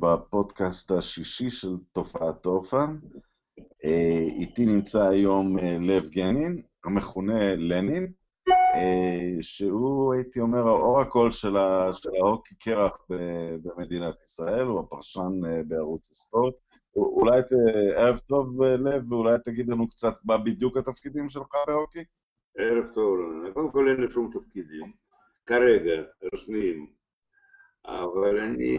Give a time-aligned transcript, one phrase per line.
[0.00, 2.84] בפודקאסט השישי של תופעת תורפה.
[3.84, 8.12] אה, איתי נמצא היום אה, לב גנין, המכונה לנין,
[8.48, 13.06] אה, שהוא, הייתי אומר, האור הקול של ההוקי קרח
[13.62, 16.54] במדינת ישראל, הוא הפרשן בערוץ הספורט.
[16.96, 17.40] אולי,
[17.96, 22.04] ערב טוב לב, ואולי תגיד לנו קצת מה בדיוק התפקידים שלך בהוקי?
[22.58, 23.18] ערב טוב,
[23.54, 24.92] קודם כל אין לי שום תפקידים,
[25.46, 26.02] כרגע,
[26.34, 27.01] רשמיים.
[27.86, 28.78] אבל אני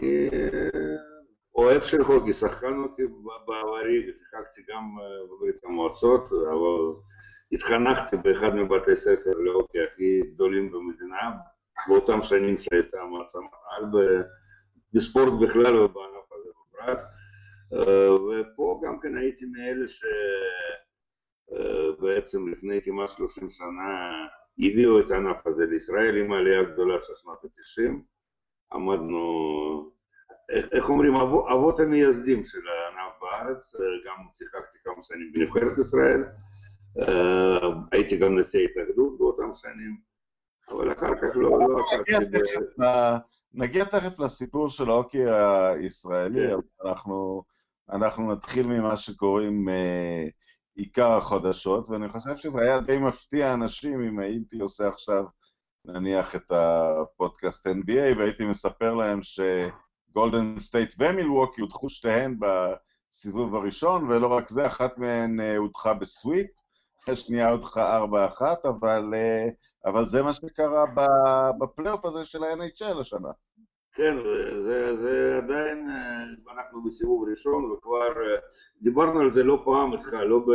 [1.54, 3.02] אוהב של הוקי, שחקן הוקי
[3.46, 7.00] בעברי, שיחקתי גם בברית המועצות, אבל
[7.52, 11.30] התחנכתי באחד מבתי ספר להוקי הכי גדולים במדינה,
[11.88, 13.84] באותם שנים שהייתה מעצמה על,
[14.92, 16.98] בספורט בכלל ובענף הזה בפרט,
[18.12, 19.86] ופה גם כן הייתי מאלה
[21.50, 24.10] שבעצם לפני כמעט 30 שנה
[24.58, 27.92] הביאו את הענף הזה לישראל עם העלייה הגדולה של שנות ה-90
[28.74, 29.90] עמדנו,
[30.50, 33.72] איך אומרים, אבות, אבות המייסדים של הענף בארץ,
[34.06, 36.24] גם שיחקתי כמה שנים בנבחרת ישראל,
[37.92, 39.96] הייתי גם נשיא התאגדות באותם שנים,
[40.70, 42.38] אבל אחר כך לא, לא עסקתי
[42.80, 42.84] ב...
[43.54, 46.88] נגיע תכף לסיפור של ההוקי הישראלי, כן.
[46.88, 47.42] אנחנו,
[47.92, 50.30] אנחנו נתחיל ממה שקוראים uh,
[50.74, 55.24] עיקר החדשות, ואני חושב שזה היה די מפתיע אנשים אם הייתי עושה עכשיו
[55.84, 64.26] נניח את הפודקאסט NBA, והייתי מספר להם שגולדן סטייט ומילווקי הודחו שתיהן בסיבוב הראשון, ולא
[64.26, 66.46] רק זה, אחת מהן אה, הודחה ב sweep,
[67.08, 69.46] השנייה הודחה 4-1, אבל, אה,
[69.84, 70.84] אבל זה מה שקרה
[71.60, 73.28] בפלייאוף הזה של ה-NHL השנה.
[73.94, 74.18] כן,
[74.62, 78.12] זה, זה עדיין, אה, אנחנו בסיבוב ראשון, וכבר
[78.82, 80.50] דיברנו על זה לא פעם איתך, לא ב...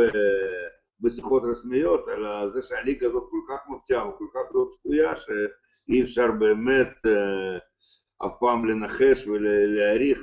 [1.00, 6.30] בשיחות רשמיות, על זה שהליגה הזאת כל כך מפתיעה וכל כך לא צפויה, שאי אפשר
[6.32, 7.58] באמת אה,
[8.26, 10.18] אף פעם לנחש ולהעריך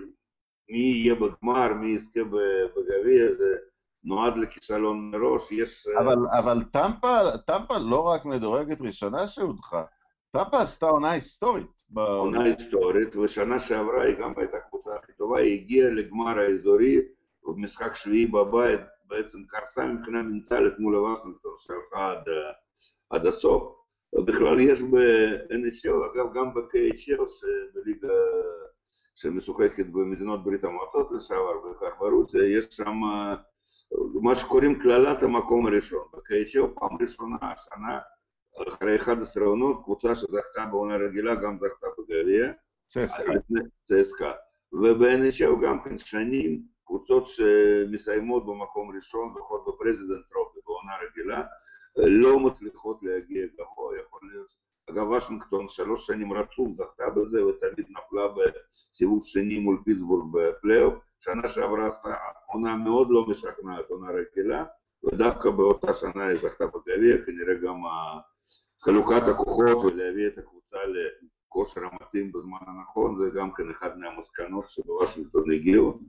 [0.69, 3.55] מי יהיה בגמר, מי יזכה בגביע, זה
[4.03, 5.87] נועד לכישלון מראש, יש...
[5.99, 9.83] אבל, אבל טמפה, טמפה לא רק מדורגת ראשונה שהודחה,
[10.29, 11.81] טמפה עשתה עונה היסטורית.
[11.95, 16.99] עונה היסטורית, ושנה שעברה היא גם הייתה קבוצה הכי טובה, היא הגיעה לגמר האזורי,
[17.43, 22.23] במשחק שביעי בבית, בעצם קרסה מבחינה מנטלית מול הווסנגטון שהלכה עד,
[23.09, 23.77] עד הסוף.
[24.25, 27.23] בכלל יש ב-NHL, אגב גם ב-KHL,
[27.73, 28.13] בליגה
[29.15, 32.95] שמשוחקת במדינות ברית המועצות לשעבר, בעיקר ברוסיה, יש שם
[34.21, 36.07] מה שקוראים קללת המקום הראשון.
[36.13, 37.99] ב-KHL פעם ראשונה השנה,
[38.67, 42.51] אחרי 11 עונות, קבוצה שזכתה בעונה רגילה גם זכתה בגביע.
[42.85, 43.33] צסקה.
[43.85, 44.31] צסקה.
[44.73, 51.43] וב-NHL גם כן שנים קבוצות שמסיימות במקום ראשון, לפחות ב Presidents' Trophy בעונה רגילה,
[51.97, 54.47] לא מצליחות להגיע גבוה, יכול להיות,
[54.89, 61.47] אגב וושינגטון שלוש שנים רצוף זכתה בזה ותמיד נפלה בסיבוב שני מול פיטסבורג בפלייאוף, שנה
[61.47, 62.15] שעברה עשתה
[62.53, 64.65] עונה מאוד לא משכנעת, עונה רגילה,
[65.03, 67.81] ודווקא באותה שנה היא זכתה בגביע, כנראה גם
[68.81, 75.51] חלוקת הכוחות ולהביא את הקבוצה לכושר המתאים בזמן הנכון, זה גם כן אחד מהמסקנות שבוושינגטון
[75.51, 75.99] הגיעו.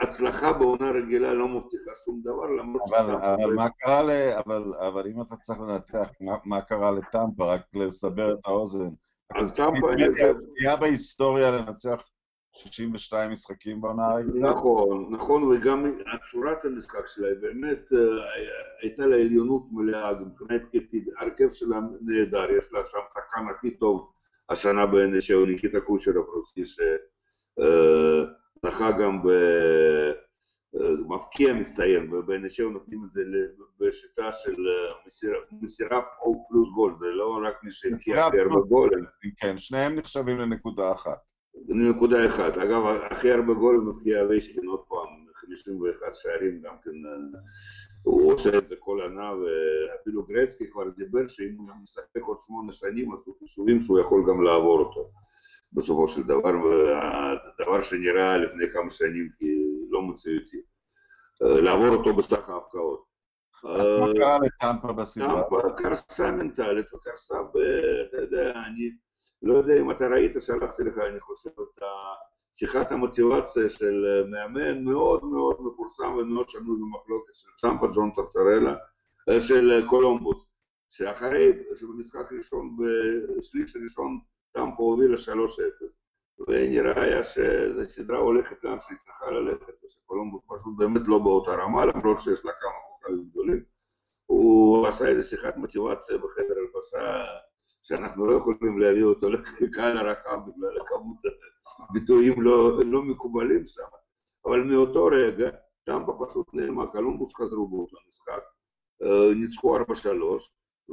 [0.00, 4.10] והצלחה בעונה רגילה לא מבטיחה שום דבר, למרות אבל, אבל מה קרה ל...
[4.46, 8.90] אבל, אבל אם אתה צריך לנתח מה, מה קרה לטמפה, רק לסבר את האוזן.
[9.34, 9.86] אז טמפה...
[10.60, 12.08] היה בהיסטוריה לנצח
[12.56, 14.50] 62 משחקים בעונה הרגילה.
[14.50, 15.84] נכון, נכון, וגם
[16.30, 17.98] צורת המשחק שלה באמת אה,
[18.82, 24.12] הייתה לה עליונות מלאה, מבחינה התקפית, הרכב שלה נהדר, יש לה שם שחקן הכי טוב
[24.48, 26.82] השנה ב-NHL, ניקיטה קושרוב רוסי,
[28.64, 29.22] זכה גם
[30.72, 33.20] במפקיע מצטיין, ב-NHL נותנים את זה
[33.80, 34.56] בשיטה של
[35.62, 39.04] מסירה או פלוס גול, זה לא רק מי שהבקיע הכי הרבה גולים.
[39.36, 41.18] כן, שניהם נחשבים לנקודה אחת.
[41.68, 42.56] לנקודה אחת.
[42.56, 46.90] אגב, הכי הרבה גולים מבקיע אביישקין עוד פעם, 51 שערים גם כן,
[48.02, 52.72] הוא עושה את זה כל ענה, ואפילו גרצקי כבר דיבר שאם הוא משחק עוד שמונה
[52.72, 55.10] שנים, אז הוא חישובים שהוא יכול גם לעבור אותו.
[55.76, 56.52] בסופו של דבר,
[57.60, 60.60] דבר שנראה לפני כמה שנים כלא מציאותי.
[61.40, 63.04] לעבור אותו בסך ההפקעות.
[63.64, 65.42] אז מה קרה לטמפה בסדרה?
[65.42, 67.34] טמפה קרסה מנטלית וקרסה.
[68.08, 68.90] אתה יודע, אני
[69.42, 71.82] לא יודע אם אתה ראית, שלחתי לך, אני חושב, את
[72.54, 78.74] שיחת המוטיבציה של מאמן מאוד מאוד מפורסם ומאוד שנוי במחלוקת של טמפה, ג'ון טרטרלה,
[79.38, 80.46] של קולומבוס,
[80.90, 82.76] שאחרי, שבמשחק ראשון,
[83.38, 83.76] בשליש
[84.56, 85.20] ראשון, טמפה הובילה 3-0,
[86.48, 91.84] ונראה היה שזו סדרה הולכת לאן שהיא צריכה ללכת, ושקולומבוס פשוט באמת לא באותה רמה,
[91.84, 93.62] למרות שיש לה כמה חוקרים גדולים.
[94.26, 97.24] הוא עשה איזה שיחת מוטיבציה בחדר הלבשה
[97.82, 99.30] שאנחנו לא יכולים להביא אותו
[99.60, 101.16] לקהל הרחב בגלל כמות
[101.90, 103.82] הביטויים לא, לא מקובלים שם.
[104.46, 105.50] אבל מאותו רגע
[105.84, 108.42] טמפה פשוט נעלמה, קלומבוס חזרו באותו משחק,
[109.36, 109.80] ניצחו 4-3,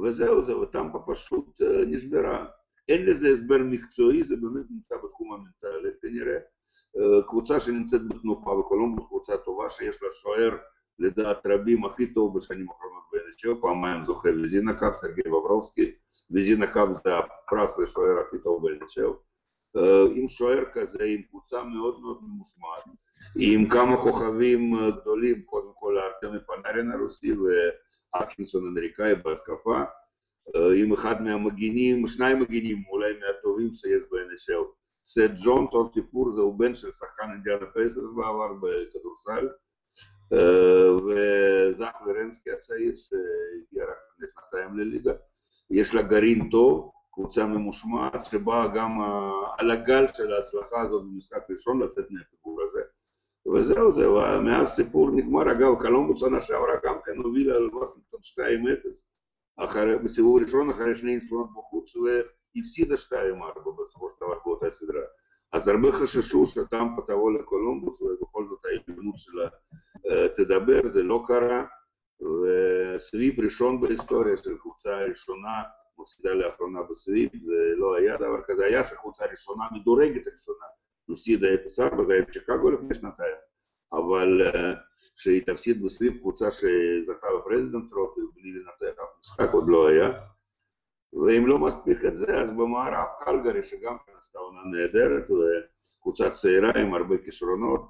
[0.03, 2.45] וזהו זה, וטמפה פשוט נשברה.
[2.89, 6.37] אין לזה הסבר מקצועי, זה באמת נמצא בתחום המנטלי כנראה.
[7.27, 10.57] קבוצה שנמצאת בתנופה, וקולומבוס קבוצה טובה שיש לה שוער
[10.99, 15.91] לדעת רבים הכי טוב בשנים האחרונות ב-NHL, פעמיים זוכה וזינה Cup, סרגי בברובסקי,
[16.31, 19.13] וזינה Cup זה הפרס לשוער הכי טוב ב-NHL.
[20.15, 22.83] עם שוער כזה, עם קבוצה מאוד מאוד ממושמעת,
[23.39, 27.31] עם כמה כוכבים גדולים, קודם כל ארטמי פנארין הרוסי
[28.13, 29.83] ואטקינסון אמריקאי בהתקפה,
[30.75, 34.65] עם אחד מהמגינים, שניים מגינים אולי מהטובים שיש ב-NHL.
[35.05, 39.47] סת' ג'ונס, עוד סיפור, זהו בן של שחקן אינדיאנה פייסרס בעבר בכדורסל,
[41.05, 45.13] וזך ורנסקי הצעיר שהגיע רק לפני שנתיים לליגה.
[45.71, 48.91] יש לה גרעין טוב, קבוצה ממושמעת, שבאה גם
[49.57, 52.81] על הגל של ההצלחה הזאת במשחק ראשון לצאת מהפיגור הזה.
[53.53, 55.51] וזהו, זהו, מאז סיפור נגמר.
[55.51, 58.43] אגב, קלומבוס שנה שעברה גם כן הובילה על וושינגטון 2-0
[60.03, 62.97] בסיבוב ראשון, אחרי שני ניצחונות בחוץ, והפסידה 2-4
[63.87, 65.01] בסופו של דבר באותה סדרה.
[65.53, 69.49] אז הרבה חששו שטמפה תבוא לקולומבוס, ובכל זאת העליונות שלה
[70.35, 71.65] תדבר, זה לא קרה,
[72.21, 75.61] וסביב ראשון בהיסטוריה של קבוצה ראשונה,
[75.99, 80.65] מפסידה לאחרונה בסביב, זה לא היה דבר כזה, היה שקבוצה ראשונה, מדורגת ראשונה,
[81.09, 81.47] הפסידה
[81.97, 83.35] 0-4, זה היה בצ'יקגו לפני שנתיים,
[83.93, 84.41] אבל
[85.15, 90.09] שהיא תפסיד בסביב קבוצה שזכתה בפרזידנט טרופי בלי לנצח אף משחק עוד לא היה,
[91.13, 96.71] ואם לא מספיק את זה, אז במערב קלגרי, שגם כן עשתה עונה נהדרת, וקבוצה צעירה
[96.75, 97.81] עם הרבה כישרונות,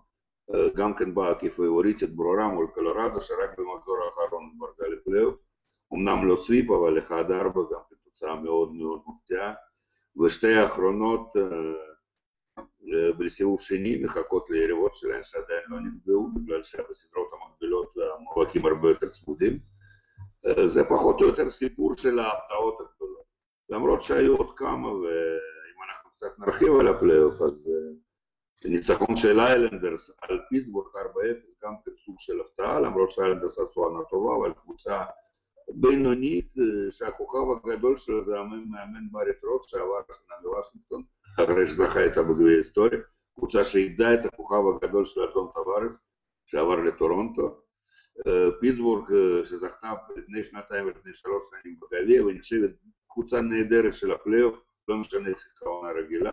[0.75, 5.35] גם כן באה כפייבוריטית ברורה מול קולורדו, שרק במחזור האחרון התברגה לפלייאוף.
[5.93, 7.11] אמנם לא sweep, אבל 1-4
[7.55, 9.53] גם כתוצאה מאוד מאוד מפתיעה.
[10.23, 11.33] ושתי האחרונות
[13.19, 19.59] בסיבוב שני מחכות ליריבות שלהן שעדיין לא נקבעו, בגלל שבסדרות המקבילות המאבקים הרבה יותר צמודים.
[20.65, 23.23] זה פחות או יותר סיפור של ההפתעות הגדולות.
[23.69, 27.69] למרות שהיו עוד כמה, ואם אנחנו קצת נרחיב על הפלייאוף, אז
[28.65, 30.99] ניצחון של איילנדרס על פיטסבורג 4-0,
[31.63, 35.03] גם כסוג של הפתעה, למרות שאיילנדרס עשו עונה טובה, אבל קבוצה
[35.69, 36.53] בינונית,
[36.89, 41.03] שהכוכב הגדול שלה זה המאמן בארי טרוץ, שעבר השנה מוושינגטון,
[41.39, 42.97] אחרי שזכה איתה בגביע היסטורי,
[43.35, 46.01] קבוצה שאיבדה את הכוכב הגדול שלה, ג'ון טווארס,
[46.45, 47.59] שעבר לטורונטו.
[48.59, 49.05] פיטסבורג
[49.43, 52.69] שזכתה לפני שנתיים ולפני שלוש שנים בגביע, ונחשבת
[53.09, 54.55] קבוצה נהדרת של הפלייאוף,
[54.87, 56.31] לא משנה שיחקה עונה רגילה,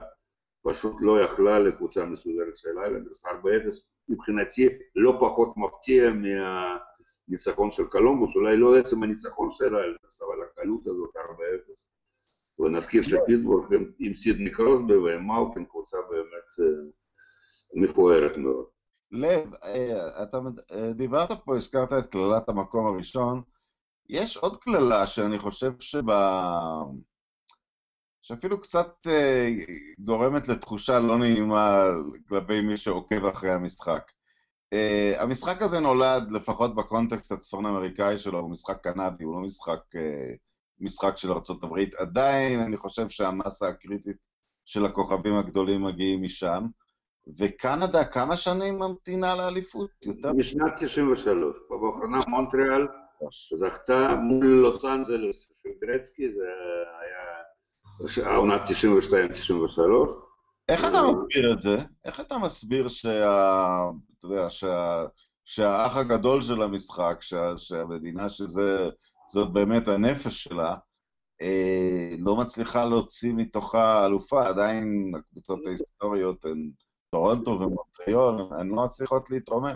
[0.63, 3.29] פשוט לא יכלה לקבוצה מסודרת של איילנדרס, 4-0,
[4.09, 10.87] מבחינתי לא פחות מפתיע מהניצחון של קולומבוס, אולי לא עצם הניצחון של איילנדרס, אבל הקלות
[10.87, 11.21] הזאת 4-0.
[12.61, 16.69] ונזכיר שפיטסבורג עם סידני קרוסבי ועם מאוקן קבוצה באמת
[17.75, 18.65] מפוארת מאוד.
[19.13, 19.55] לב,
[20.23, 20.39] אתה
[20.95, 23.43] דיברת פה, הזכרת את קללת המקום הראשון.
[24.09, 26.03] יש עוד קללה שאני חושב שב...
[28.23, 29.07] שאפילו קצת
[29.99, 31.85] גורמת לתחושה לא נעימה
[32.29, 34.11] כלפי מי שעוקב אחרי המשחק.
[35.19, 39.81] המשחק הזה נולד, לפחות בקונטקסט הצפון אמריקאי שלו, הוא משחק קנדי, הוא לא משחק,
[40.81, 41.79] משחק של ארה"ב.
[41.99, 44.17] עדיין אני חושב שהמסה הקריטית
[44.65, 46.67] של הכוכבים הגדולים מגיעים משם.
[47.39, 49.91] וקנדה כמה שנים ממתינה לאליפות?
[50.05, 50.33] יותר?
[50.33, 51.57] משנת 93.
[51.71, 52.87] באחרונה מונטריאל
[53.55, 56.45] זכתה מול לוס אנג'לס של גרצקי, זה
[57.01, 58.71] היה העונת 92-93.
[60.69, 61.77] איך אתה מסביר את זה?
[62.05, 63.11] איך אתה מסביר שה...
[64.19, 65.05] אתה יודע, שה...
[65.45, 67.59] שהאח הגדול של המשחק, שה...
[67.59, 68.29] שהמדינה
[69.31, 70.77] שזאת באמת הנפש שלה,
[71.43, 76.71] אה, לא מצליחה להוציא מתוכה אלופה, עדיין הקבוצות ההיסטוריות הן...
[77.11, 79.75] טורונטו ומונטריול, הן לא מצליחות להתרומם.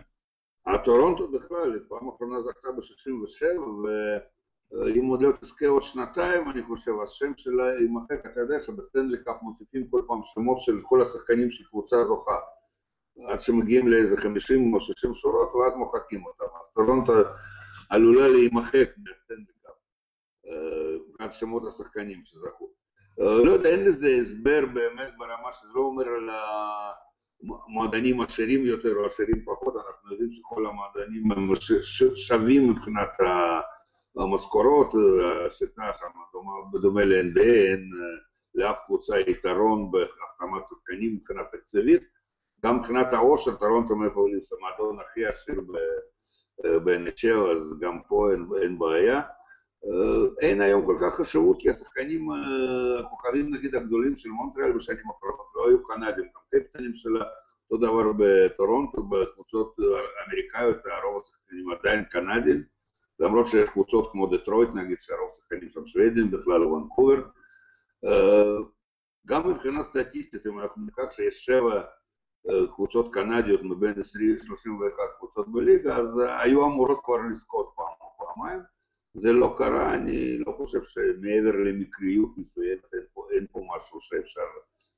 [0.66, 3.61] הטורונטו בכלל, פעם אחרונה זכתה ב-67,
[4.73, 9.37] ואם עוד לא תזכה עוד שנתיים, אני חושב, השם שלה יימחק, אתה יודע שבסטנלי קאפ
[9.42, 12.38] מוסיפים כל פעם שמות של כל השחקנים של קבוצה זוכה.
[13.28, 16.44] עד שמגיעים לאיזה 50 או 60 שורות, ואז מוחקים אותם.
[16.44, 17.12] אז טורונטו
[17.91, 19.54] עלולה להימחק מהסטנלי
[21.19, 22.71] קאפ, שמות השחקנים שזכו.
[23.19, 26.45] לא יודע, אין לזה הסבר באמת ברמה שזה לא אומר על ה...
[27.69, 31.53] מועדונים עשירים יותר או עשירים פחות, אנחנו יודעים שכל המועדונים הם
[32.14, 33.11] שווים מבחינת
[34.17, 34.93] המשכורות,
[35.47, 36.07] השיטה שם
[36.73, 37.91] בדומה ל-NBA, אין
[38.55, 42.03] לאף קבוצה יתרון בהחתמת שחקנים מבחינה תקציבית,
[42.64, 45.61] גם מבחינת העושר, טורונטו מפעוליס המועדון הכי עשיר
[46.62, 49.20] ב-NHL, אז גם פה אין, אין בעיה.
[50.40, 52.28] אין היום כל כך חשיבות, כי השחקנים,
[52.99, 57.25] הכוכבים נגיד הגדולים של מונטריאל בשנים האחרונות לא היו קנדים, גם קפטנים שלה,
[57.70, 59.76] אותו דבר בטורונטו, בקבוצות
[60.26, 62.62] אמריקאיות, הרוב השחקנים עדיין קנדים,
[63.20, 67.23] למרות שיש קבוצות כמו דטרויט נגיד, שהרוב השחקנים שם שוודים, בכלל לא ונקובר.
[69.26, 71.82] גם מבחינה סטטיסטית, אם אנחנו ניקח שיש שבע
[72.74, 73.94] קבוצות קנדיות מבין
[74.38, 78.60] 31 קבוצות בליגה, אז היו אמורות כבר לזכות פעם או פעמיים.
[79.14, 84.40] זה לא קרה, אני לא חושב שמעבר למקריות מסוימת אין אין פה משהו שאפשר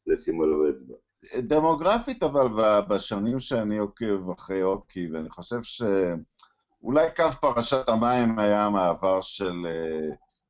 [0.06, 0.94] לשים עליו אצבע.
[1.38, 2.46] דמוגרפית אבל
[2.88, 9.66] בשנים שאני עוקב אחרי אוקי, ואני חושב שאולי קו פרשת המים היה המעבר של,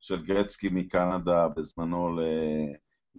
[0.00, 2.18] של גרצקי מקנדה בזמנו.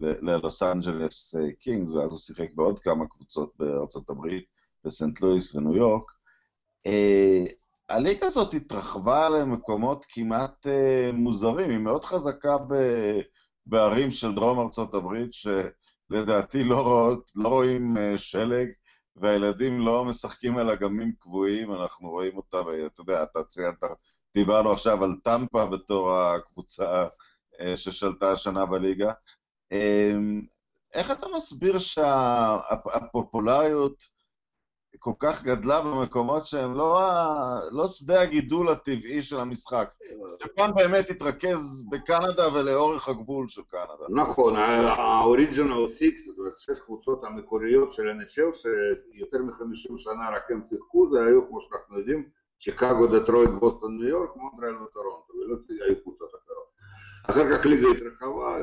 [0.01, 4.45] ללוס אנג'לס קינגס, ואז הוא שיחק בעוד כמה קבוצות בארצות הברית,
[4.85, 6.11] בסנט לואיס וניו יורק.
[7.89, 12.73] הליגה הזאת התרחבה למקומות כמעט uh, מוזרים, היא מאוד חזקה ב,
[13.65, 18.67] בערים של דרום ארצות הברית, שלדעתי לא, רואות, לא רואים שלג,
[19.15, 23.83] והילדים לא משחקים על אגמים קבועים, אנחנו רואים אותה, ואתה יודע, אתה ציינת,
[24.35, 27.07] דיברנו עכשיו על טמפה בתור הקבוצה
[27.75, 29.11] ששלטה השנה בליגה.
[29.73, 29.77] Uh,
[30.93, 34.07] איך אתה מסביר שהפופולריות שה,
[34.99, 37.01] כל כך גדלה במקומות שהם לא,
[37.71, 39.93] לא שדה הגידול הטבעי של המשחק.
[40.43, 44.05] שפעם באמת התרכז בקנדה ולאורך הגבול של קנדה.
[44.09, 50.61] נכון, ה-Original Six, זאת אומרת, שש קבוצות המקוריות של NHL, שיותר מ-50 שנה רק הם
[50.69, 55.57] שיחקו, זה היו, כמו שאנחנו יודעים, שיקגו, דטרויט, בוסטון, ניו יורק, מונטרל וטורונטו, ולא
[55.87, 56.67] היו קבוצות אחרות.
[57.23, 58.57] אחר כך ליגה התרחבה,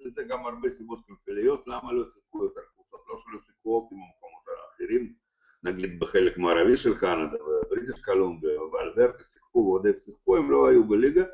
[0.00, 4.44] לזה גם הרבה סיבות כלכליות, למה לא שיחקו יותר קבוצות, לא שלא שיחקו אופי במקומות
[4.48, 5.14] האחרים.
[5.62, 10.88] נגיד בחלק מערבי של קנדה, ובריטיש קלומביה, ואלברטה שיחקו ועוד איך שיחקו, הם לא היו
[10.88, 11.24] בליגה.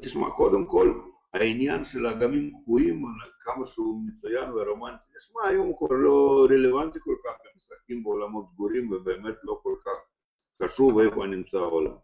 [0.00, 1.00] תשמע, קודם כל,
[1.34, 3.04] העניין של אגמים קבועים,
[3.40, 8.46] כמה שהוא מצוין ורומנטי, נשמע, היום הוא כבר לא רלוונטי כל כך, הם משחקים בעולמות
[8.52, 9.96] סגורים ובאמת לא כל כך
[10.62, 11.96] חשוב איפה נמצא העולם.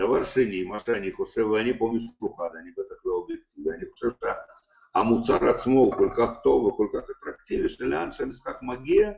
[0.00, 4.10] דבר שני, מה שאני חושב, ואני פה משוחד, אני בטח לא אובייקטיבי, אני חושב
[4.98, 9.10] שהמוצר עצמו הוא כל כך טוב וכל כך אטרקטיבי, שלאן שהמשחק מגיע,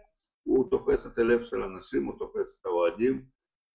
[0.43, 3.23] הוא תופס את הלב של אנשים, הוא תופס את האוהדים.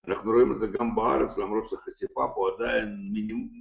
[0.08, 3.10] אנחנו רואים את זה גם בארץ, למרות שהחשיפה פה עדיין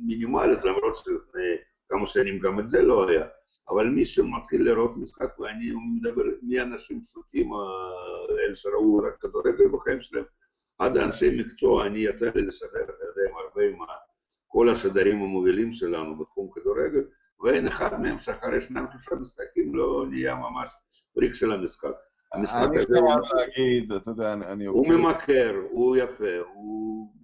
[0.06, 1.50] מינימלית, למרות שלפני
[1.88, 3.24] כמה שנים גם את זה לא היה.
[3.68, 7.50] אבל מי שמתחיל לראות משחק, ואני מדבר מאנשים פשוטים,
[8.30, 10.24] אלה שראו רק כדורגל בחיים שלהם,
[10.78, 13.76] עד אנשי מקצוע, אני יצא לי לשדר, אתה יודע, הרבה עם
[14.46, 17.04] כל השדרים המובילים שלנו בתחום כדורגל,
[17.40, 20.74] ואין אחד מהם שאחרי שניים שלושה משחקים לא נהיה ממש
[21.14, 21.92] פריק של המשחק.
[22.32, 22.68] המשחק הזה...
[22.68, 24.66] אני חייב להגיד, אתה יודע, אני...
[24.66, 27.14] הוא ממכר, הוא יפה, הוא...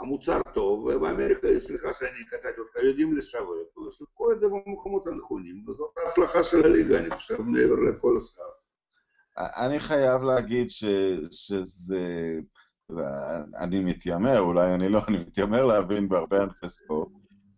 [0.00, 5.90] המוצר טוב, ובאמריקה, סליחה שאני קטעתי אותך, יודעים לשווק, ושיחקו את זה במקומות הנכונים, וזאת
[6.04, 8.42] ההצלחה של הליגה, אני חושב, מעבר לכל השכר.
[9.38, 10.84] אני חייב להגיד ש,
[11.30, 12.38] שזה,
[13.56, 17.08] אני מתיימר, אולי אני לא, אני מתיימר להבין בהרבה ענפי ספורט.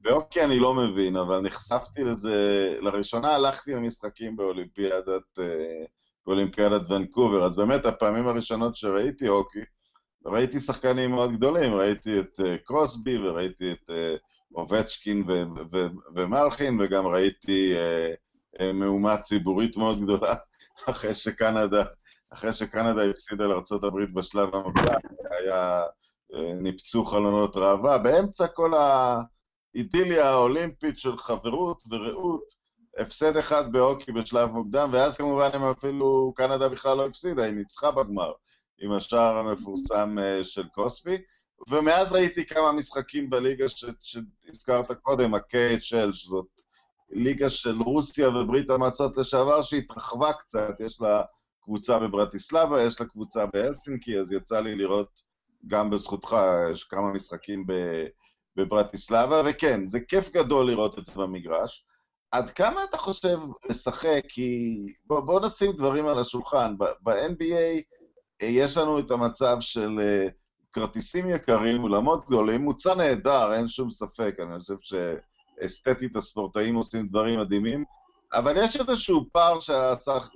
[0.02, 2.37] באוקי אני לא מבין, אבל נחשפתי לזה,
[2.80, 5.38] לראשונה הלכתי למשחקים באולימפיאדת
[6.26, 9.61] באולימפיאדת ונקובר, אז באמת הפעמים הראשונות שראיתי הוקי,
[10.26, 15.25] ראיתי שחקנים מאוד גדולים, ראיתי את uh, קרוסבי וראיתי את uh, אובצ'קין
[16.14, 20.35] ומלכין, וגם ראיתי uh, uh, מהומה ציבורית מאוד גדולה,
[20.90, 21.85] אחרי שקנדה,
[22.30, 24.99] אחרי שקנדה הפסידה לארה"ב בשלב המוקדם,
[25.30, 25.82] היה,
[26.54, 28.73] ניפצו חלונות ראווה, באמצע כל
[29.75, 32.62] האידיליה האולימפית של חברות ורעות,
[32.99, 37.91] הפסד אחד בהוקי בשלב מוקדם, ואז כמובן הם אפילו, קנדה בכלל לא הפסידה, היא ניצחה
[37.91, 38.33] בגמר
[38.83, 41.17] עם השער המפורסם אה, של קוספי,
[41.69, 46.47] ומאז ראיתי כמה משחקים בליגה ש, שהזכרת קודם, ה-KHL, שזאת
[47.11, 51.23] ליגה של רוסיה וברית המועצות לשעבר, שהתרחבה קצת, יש לה
[51.62, 55.23] קבוצה בברטיסלבה, יש לה קבוצה בהלסינקי, אז יצא לי לראות
[55.67, 56.37] גם בזכותך,
[56.73, 57.67] יש כמה משחקים
[58.56, 61.85] בברטיסלבה, וכן, זה כיף גדול לראות את זה במגרש.
[62.30, 63.38] עד כמה אתה חושב
[63.71, 64.23] לשחק?
[64.28, 66.75] כי בוא, בוא נשים דברים על השולחן.
[66.78, 67.82] ב-NBA
[68.42, 70.30] אה, יש לנו את המצב של uh,
[70.73, 74.35] כרטיסים יקרים, אולמות גדולים, מוצא נהדר, אין שום ספק.
[74.38, 74.75] אני חושב
[75.61, 77.85] שאסתטית הספורטאים עושים דברים מדהימים,
[78.32, 80.28] אבל יש איזשהו פער שהשח...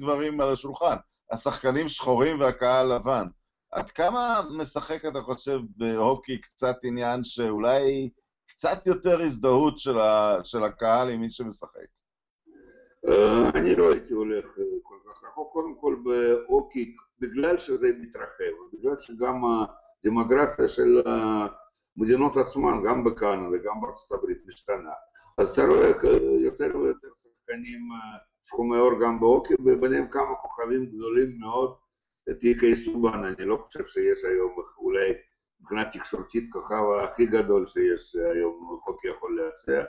[0.00, 0.96] דברים על השולחן.
[1.32, 3.26] השחקנים שחורים והקהל לבן.
[3.74, 8.10] עד כמה משחק, אתה חושב, בהוקי קצת עניין שאולי
[8.48, 11.86] קצת יותר הזדהות של, ה, של הקהל עם מי שמשחק.
[13.08, 18.54] אה, אני לא הייתי הולך אה, כל כך רחוק, קודם כל באוקי, בגלל שזה מתרחב,
[18.72, 19.42] בגלל שגם
[20.04, 24.92] הדמוגרפיה של המדינות עצמן, גם בקנדה וגם בארצות הברית, משתנה.
[25.38, 25.90] אז אתה רואה
[26.40, 27.80] יותר ויותר שחקנים
[28.42, 31.74] שחומי עור גם באוקי, וביניהם כמה כוכבים גדולים מאוד,
[32.32, 35.12] טיקי סובן, אני לא חושב שיש היום אולי
[35.60, 39.84] מבחינה תקשורתית כוכב הכי גדול שיש היום, חוקי יכול להציע,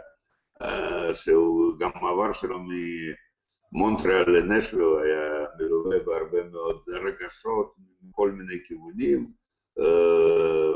[1.13, 2.59] שהוא גם מעבר שלו
[3.71, 9.31] ממונטריאל לנשוויל היה מלווה בהרבה מאוד רגשות מכל מיני כיוונים.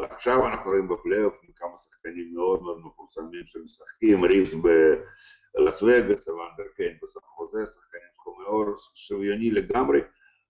[0.09, 6.97] עכשיו אנחנו רואים בפלייאוף כמה שחקנים מאוד מאוד מפורסמים שמשחקים, ריבס בלס וגאס, ואנדר קיין
[7.03, 9.99] בסך חוזה, שחקנים שחומי עור, שוויוני לגמרי.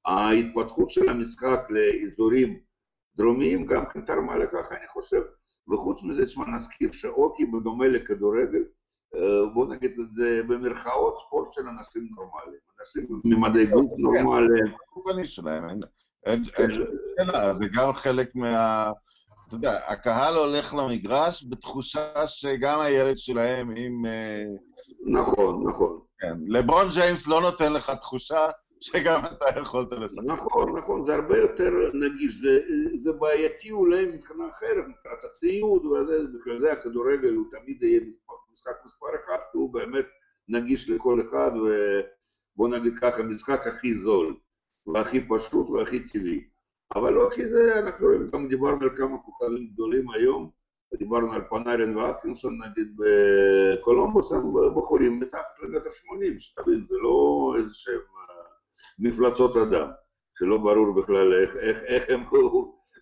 [0.05, 2.59] ההתפתחות של המשחק לאזורים
[3.17, 5.21] דרומיים גם כן תרמה לכך, אני חושב.
[5.73, 8.63] וחוץ מזה, תשמע, נזכיר שאוקי, בדומה לכדורגל,
[9.53, 12.59] בוא נגיד את זה במרכאות, ספורט של אנשים נורמליים.
[12.79, 14.73] אנשים ממדי גוף נורמליים.
[16.25, 18.91] אין שאלה, זה גם חלק מה...
[19.47, 24.05] אתה יודע, הקהל הולך למגרש בתחושה שגם הילד שלהם עם...
[25.05, 25.99] נכון, נכון.
[26.19, 28.49] כן, לברון ג'יימס לא נותן לך תחושה
[28.81, 30.23] שגם אתה יכולת לשחק.
[30.25, 32.59] נכון, נכון, זה הרבה יותר נגיש, זה,
[32.97, 38.01] זה בעייתי אולי מבחינה אחרת, מבחינת הציוד, וזה, בגלל זה הכדורגל הוא תמיד יהיה
[38.51, 40.05] משחק מספר אחד, כי הוא באמת
[40.49, 44.35] נגיש לכל אחד, ובוא נגיד ככה, המשחק הכי זול,
[44.87, 46.43] והכי פשוט והכי טבעי.
[46.95, 50.49] אבל לא כי זה, אנחנו רואים, גם דיברנו על כמה כוכבים גדולים היום,
[50.97, 54.41] דיברנו על פנארין ואטקינסון נגיד בקולומבוס, הם
[54.75, 57.99] בחורים מתחת למטר שמונים, שתבין, זה לא איזה שהם
[58.99, 59.87] מפלצות אדם,
[60.37, 62.23] שלא ברור בכלל איך, איך, איך הם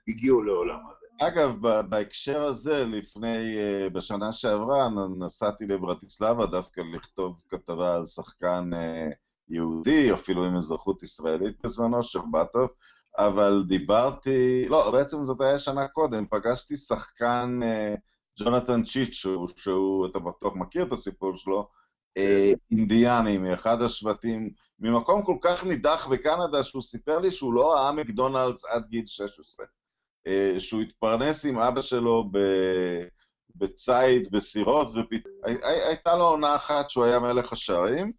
[0.08, 1.28] הגיעו לעולם הזה.
[1.28, 1.56] אגב,
[1.90, 3.58] בהקשר הזה, לפני,
[3.94, 8.70] בשנה שעברה, נסעתי לברטיסלבה דווקא לכתוב כתבה על שחקן
[9.50, 12.70] יהודי, אפילו עם אזרחות ישראלית בזמנו, שרבטוב,
[13.18, 17.60] אבל דיברתי, לא, בעצם זאת הייתה שנה קודם, פגשתי שחקן
[18.40, 21.70] ג'ונתן צ'יצ'ו, שהוא, אתה בטוח מכיר את הסיפור שלו,
[22.72, 24.50] אינדיאני, מאחד השבטים,
[24.80, 29.66] ממקום כל כך נידח בקנדה, שהוא סיפר לי שהוא לא ראה מקדונלדס עד גיל 16.
[30.60, 32.32] שהוא התפרנס עם אבא שלו
[33.56, 38.12] בציד, בסירות, והייתה לו עונה אחת שהוא היה מלך השערים.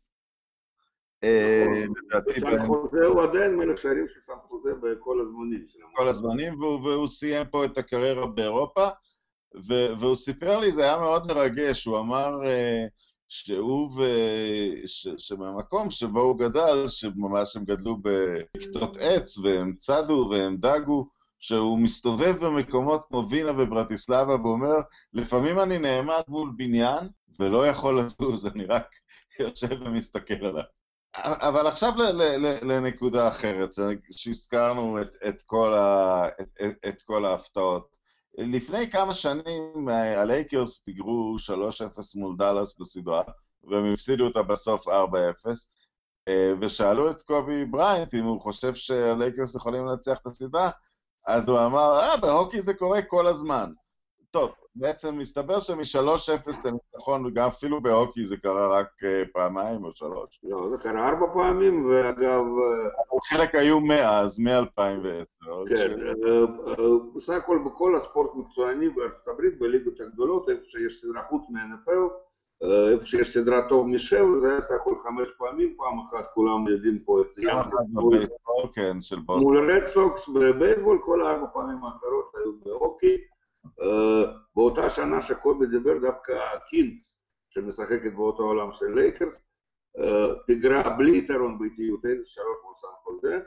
[2.41, 5.65] סן חוזה הוא עדיין מלך שערים של סן חוזה בכל הזמנים.
[5.97, 8.89] כל הזמנים, והוא סיים פה את הקריירה באירופה,
[10.01, 12.31] והוא סיפר לי, זה היה מאוד מרגש, הוא אמר...
[13.29, 14.03] שהוא ו...
[14.87, 15.09] ש...
[15.19, 21.09] שמהמקום שבו הוא גדל, שממש הם גדלו בכתות עץ, והם צדו והם דגו,
[21.41, 24.75] שהוא מסתובב במקומות כמו וינה וברטיסלבה ואומר,
[25.12, 27.09] לפעמים אני נעמד מול בניין
[27.41, 28.87] ולא יכול לזוז, אני רק
[29.41, 30.62] יושב ומסתכל עליו.
[31.25, 33.71] אבל עכשיו ל- ל- לנקודה אחרת,
[34.11, 37.98] שהזכרנו את, את, כל ה- את, את, את כל ההפתעות.
[38.38, 43.22] לפני כמה שנים הלייקרס פיגרו 3-0 מול דאלאס בסדרה,
[43.64, 44.90] והם הפסידו אותה בסוף 4-0,
[46.61, 50.70] ושאלו את קובי בריינט אם הוא חושב שהלייקרס יכולים לנצח את הסדרה,
[51.27, 53.72] אז הוא אמר, אה, בהוקי זה קורה כל הזמן.
[54.31, 58.88] טוב, בעצם מסתבר שמ-3-0 לניצחון, וגם אפילו בהוקי זה קרה רק
[59.33, 60.41] פעמיים או שלוש.
[60.45, 62.43] לא, זה קרה ארבע פעמים, ואגב...
[63.25, 65.69] חלק היו מאז, מ-2010.
[65.69, 65.97] כן,
[67.14, 72.12] בסך הכל בכל הספורט מקצועני בארצות הברית, בליגות הגדולות, איפה שיש סדרה חוץ מ-NFL,
[72.93, 76.99] איפה שיש סדרה טוב משבע, זה היה סך הכל חמש פעמים, פעם אחת כולם יודעים
[76.99, 77.27] פה את...
[78.75, 79.43] כן, של בוסטון.
[79.43, 83.17] מול רד סוקס בבייסבול, כל הארבע פעמים האחרות היו בהוקי.
[84.57, 86.33] באותה שנה שקובי דיבר דווקא
[86.68, 87.18] קינגס,
[87.51, 89.35] שמשחקת באותו עולם של לייקרס,
[90.47, 93.38] פיגרה בלי יתרון ביתיות, שלוש מול סן חוזה,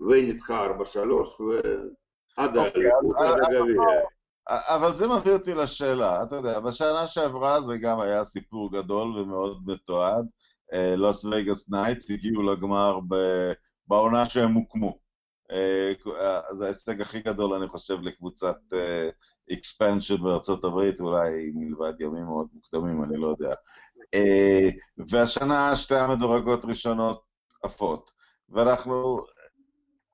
[0.00, 3.82] וניצחה ארבע שלוש, ועד האליפות, עד הגביע.
[4.48, 9.62] אבל זה מביא אותי לשאלה, אתה יודע, בשנה שעברה זה גם היה סיפור גדול ומאוד
[9.66, 10.26] מתועד.
[10.96, 12.98] לוס וגאס נייטס הגיעו לגמר
[13.86, 14.98] בעונה שהם הוקמו.
[16.58, 18.56] זה ההישג הכי גדול, אני חושב, לקבוצת
[19.52, 23.54] אקספנשן בארצות הברית, אולי מלבד ימים מאוד מוקדמים, אני לא יודע.
[25.08, 27.22] והשנה שתי המדורגות ראשונות
[27.62, 28.10] עפות.
[28.48, 29.18] ואנחנו...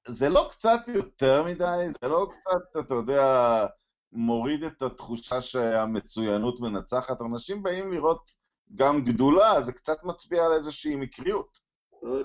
[0.06, 1.86] זה לא קצת יותר מדי?
[2.02, 3.66] זה לא קצת, אתה יודע,
[4.12, 7.22] מוריד את התחושה שהמצוינות מנצחת?
[7.22, 8.30] אנשים באים לראות
[8.74, 11.69] גם גדולה, זה קצת מצביע על איזושהי מקריות.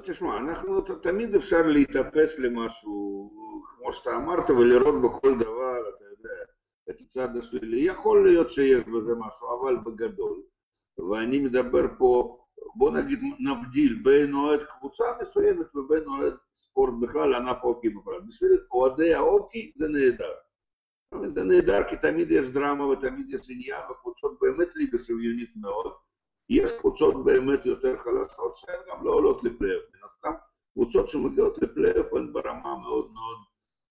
[0.04, 3.32] תשמע, אנחנו תמיד אפשר להתאפס למשהו,
[3.78, 6.44] כמו שאתה אמרת, ולראות בכל דבר, אתה יודע,
[6.90, 7.80] את הצד השלילי.
[7.82, 10.42] יכול להיות שיש בזה משהו, אבל בגדול.
[11.10, 12.38] ואני מדבר פה,
[12.76, 18.22] בוא נגיד, נבדיל בין אוהד קבוצה מסוימת ובין אוהד ספורט בכלל, ענף אוקי בכלל.
[18.28, 20.34] בשביל אוהדי האוקי זה נהדר.
[21.28, 25.94] זה נהדר, כי תמיד יש דרמה ותמיד יש עניין, וקבוצות באמת ליגה שוויונית מאוד.
[26.50, 30.34] יש קבוצות באמת יותר חלשות שהן גם לא עולות לפלייאוף, מן הסתם.
[30.74, 33.38] קבוצות שמגיעות לפלייאוף הן ברמה מאוד מאוד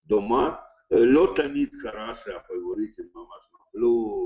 [0.06, 0.54] דומה.
[0.90, 4.24] לא תמיד קרה שהפייבוריטים ממש נפלו.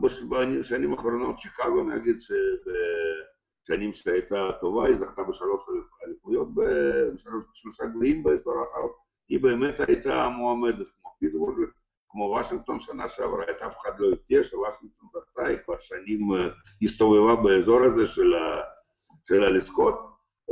[0.00, 5.60] בשנים האחרונות שיקגו נגיד שבשנים שהייתה טובה היא זכתה בשלוש
[6.04, 8.90] אליפויות, בשלושה גביעים באזור האחרון,
[9.28, 11.56] היא באמת הייתה מועמדת כמו פיטסבורג,
[12.18, 16.28] כמו וושינגטון שנה שעברה, את אף אחד לא הפתיע שוושינגטון זכתה, היא כבר שנים
[16.82, 18.06] הסתובבה באזור הזה
[19.24, 19.94] של הלזכות.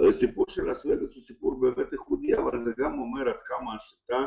[0.08, 4.26] הסיפור של לס וגאס הוא סיפור באמת ייחודי, אבל זה גם אומר עד כמה השיטה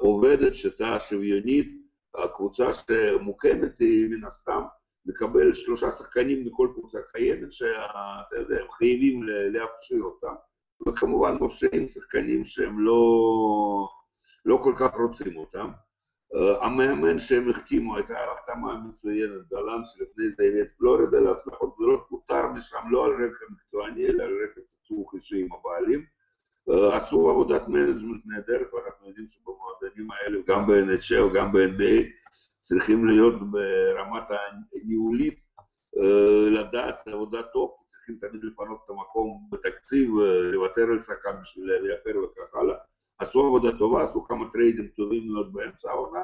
[0.00, 1.68] עובדת, שיטה שוויונית,
[2.14, 4.62] הקבוצה שמוקמת היא מן הסתם
[5.06, 10.34] מקבלת שלושה שחקנים מכל קבוצה קיימת שאתה יודע, הם חייבים להכשיר אותם
[10.88, 13.00] וכמובן מפשיעים שחקנים שהם לא,
[14.44, 15.70] לא כל כך רוצים אותם.
[16.60, 22.46] המאמן שהם החתימו הייתה החתמה מצוינת, גלנט שלפני זה הביא את פלורידה להצלחות גדולות, פוטר
[22.46, 26.04] משם לא על רקע מקצועני אלא על רקע סכסוך אישי עם הבעלים.
[26.92, 32.04] עשו עבודת management נהדרת, ואנחנו יודעים שבמועדנים האלה, גם ב-NHL, גם ב-NBA,
[32.60, 34.22] צריכים להיות ברמת
[34.72, 35.38] הניהולית,
[36.50, 40.10] לדעת עבודה טוב, צריכים תמיד לפנות את המקום בתקציב,
[40.52, 42.76] לוותר על שחקן בשביל לייפר וכך הלאה.
[43.18, 46.22] עשו עבודה טובה, עשו כמה טריידים טובים מאוד באמצע העונה,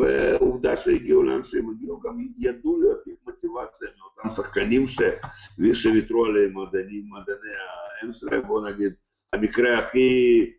[0.00, 4.82] ועובדה שהגיעו לאן שהם הגיעו, גם ידעו להביא מוטיבציה מאותם שחקנים
[5.72, 7.02] שוויתרו עליהם מדעני
[8.02, 8.94] האם שלהם, בואו נגיד
[9.32, 10.50] המקרה הכי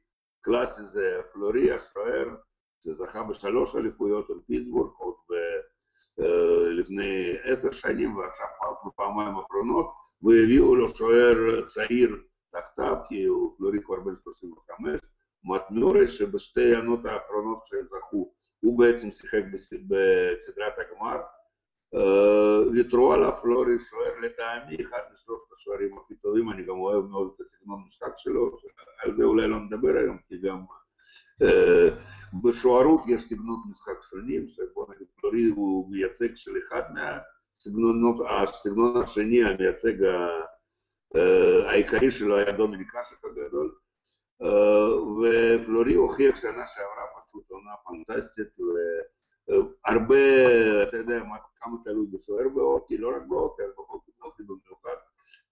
[0.41, 2.35] קלאסי זה פלוריה, שוער,
[2.79, 5.15] שזכה בשלוש אליפויות על פיטסבורג עוד
[6.71, 8.45] לפני עשר שנים ועכשיו
[8.85, 12.15] בפעמיים האחרונות, והביאו לו שוער צעיר
[12.51, 15.01] תחתיו, כי הוא פלורי כבר בן 35,
[15.43, 19.43] מטנורי, שבשתי העונות האחרונות שהם זכו, הוא בעצם שיחק
[19.87, 21.21] בסדרת הגמר,
[22.71, 27.41] ויתרו עליו פלורי שוער לטעמי, אחד משלושת השוערים הכי טובים, אני גם אוהב מאוד את
[27.41, 28.51] הסגנון המשחק שלו,
[29.03, 30.65] על זה אולי לא נדבר היום, כי גם
[32.43, 39.43] בשוערות יש סגנונות משחק שונים, שבוא נגיד פלורי הוא מייצג של אחד מהסגנונות, הסגנון השני
[39.43, 39.93] המייצג
[41.65, 43.75] העיקרי שלו היה דומיניק אשק הגדול,
[44.41, 48.57] ופלורי הוכיח שנה שעברה פשוט עונה פנטסטית,
[49.85, 50.15] הרבה,
[50.83, 51.19] אתה יודע,
[51.61, 53.71] כמה תלוי בשוער בהוקי, לא רק בהוקי, אבל
[54.19, 54.95] בהוקי במיוחד.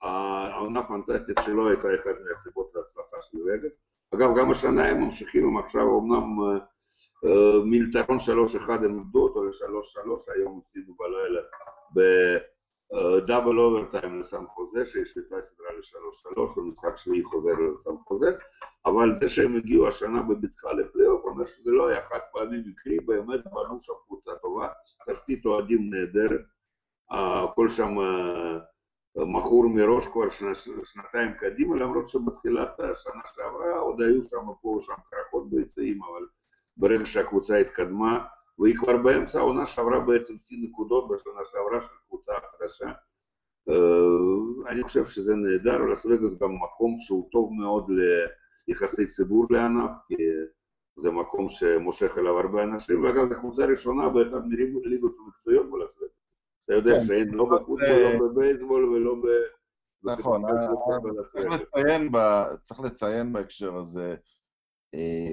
[0.01, 3.73] העונה הפנטסטית שלו הייתה אחת מהסיבות להצלחה של וגאס.
[4.15, 6.25] אגב, גם השנה הם ממשיכים, הם עכשיו אומנם
[7.65, 8.17] מיתרון
[8.67, 11.41] 3-1 הם עמדו אותו ל-3-3, היום הפסידו בלילה
[11.95, 18.27] בדאבל אוברטיים לסם חוזה, שהשוותה סדרה ל-3-3, במשחק שביעי חוזר לסם חוזה,
[18.87, 23.39] אבל זה שהם הגיעו השנה בבטחה לפלייאוף, אומר שזה לא היה חד פעמי מקרי, באמת
[23.45, 24.67] בנו שם קבוצה טובה,
[25.09, 26.41] תשתית אוהדים נהדרת,
[27.11, 27.95] הכל שם
[29.15, 30.29] מכור מראש כבר
[30.83, 36.25] שנתיים קדימה, למרות שבתחילת השנה שעברה עוד היו שם פה ושם קרחות ביציעים, אבל
[36.77, 38.25] ברגע שהקבוצה התקדמה,
[38.59, 42.91] והיא כבר באמצע העונה שעברה בעצם שיא נקודות בשנה שעברה של קבוצה חדשה.
[44.67, 46.05] אני חושב שזה נהדר, לס
[46.41, 47.91] גם מקום שהוא טוב מאוד
[48.81, 50.15] ליחסי ציבור לענף, כי
[50.95, 54.47] זה מקום שמושך אליו הרבה אנשים, ואגב, זו קבוצה ראשונה באחד
[54.85, 56.11] מליגות המקצועיות בלס וגאס.
[56.65, 57.87] אתה יודע שאין לא בפוטבול,
[58.19, 59.27] לא בבייסבול ולא ב...
[60.03, 60.43] נכון,
[62.63, 64.15] צריך לציין בהקשר הזה,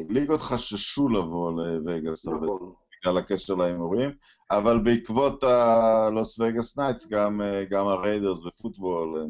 [0.09, 4.11] ליגות חששו לבוא לווגאס, בגלל הקשר להימורים,
[4.51, 7.07] אבל בעקבות הלוס וגאס נייטס,
[7.71, 9.27] גם הריידרס בפוטבול,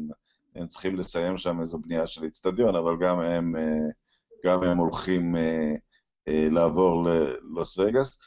[0.55, 3.53] הם צריכים לסיים שם איזו בנייה של איצטדיון, אבל גם הם
[4.77, 5.35] הולכים
[6.27, 8.19] לעבור ללוס וגאס.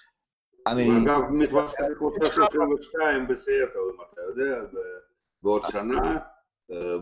[0.67, 0.89] אני...
[1.05, 4.65] אגב, מתווסף לקבוצה 32 בסיאטל, אם אתה יודע,
[5.43, 6.19] בעוד שנה,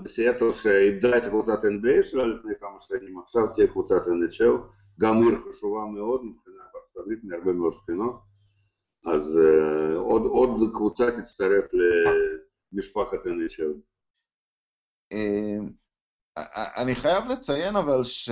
[0.02, 5.38] בסיאטל שאיבדה את קבוצת NBA שלה לפני כמה שנים, עכשיו תהיה קבוצת NHL, גם עיר
[5.48, 8.20] חשובה מאוד מבחינה ארצית מהרבה מאוד בחינות,
[9.06, 9.38] אז
[9.96, 11.64] עוד, עוד קבוצה תצטרף
[12.72, 13.72] למשפחת NHL.
[16.76, 18.30] אני חייב לציין אבל ש,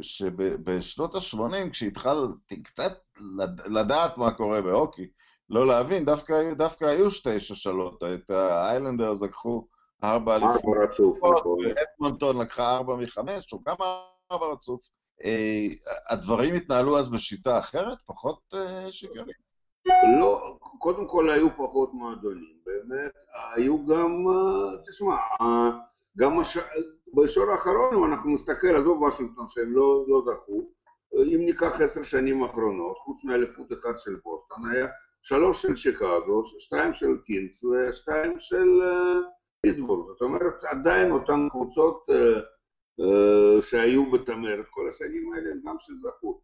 [0.00, 2.92] שבשנות ה-80, כשהתחלתי קצת
[3.66, 5.08] לדעת מה קורה בהוקי,
[5.50, 9.66] לא להבין, דווקא, דווקא היו שתי שושלות, את האיילנדרס לקחו
[10.04, 10.60] ארבע אליפות.
[11.64, 14.00] ואדמונטון לקחה ארבע מחמש, או כמה
[14.32, 14.80] ארבע רצוף.
[16.10, 18.54] הדברים התנהלו אז בשיטה אחרת, פחות
[18.90, 19.36] שוויונית?
[20.20, 23.12] לא, קודם כל היו פחות מועדונים, באמת,
[23.54, 24.24] היו גם,
[24.88, 25.16] תשמע,
[26.18, 26.58] גם הש...
[27.14, 30.70] בעשור האחרון, אם אנחנו נסתכל, עזוב וושינגטון שהם לא, לא זכו,
[31.34, 34.86] אם ניקח עשר שנים האחרונות, חוץ מאליפות אחת של בוסטון, היה
[35.22, 38.68] שלוש של שיקגו, שתיים של קינגס ושתיים של
[39.62, 40.06] פיטסבורג.
[40.08, 42.06] זאת אומרת, עדיין אותן קבוצות
[43.60, 46.40] שהיו בצמרת כל השנים האלה הם גם שזכו.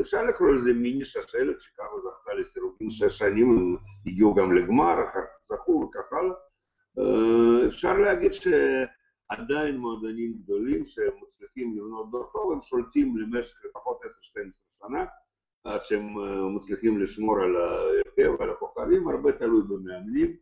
[0.00, 3.76] אפשר לקרוא לזה מיני שושלת, שיקגו זכתה לסירוגים שש שנים, הם
[4.06, 6.36] הגיעו גם לגמר, אחר כך זכו וכך הלאה.
[7.68, 8.32] אפשר להגיד
[9.32, 14.08] שעדיין מועדונים גדולים שמצליחים לבנות דור טוב, הם שולטים למשך לפחות 10-12
[14.78, 15.04] שנה,
[15.64, 16.14] עד שהם
[16.56, 20.36] מצליחים לשמור על ההרכב ועל הכוכבים, הרבה תלוי במאמנים.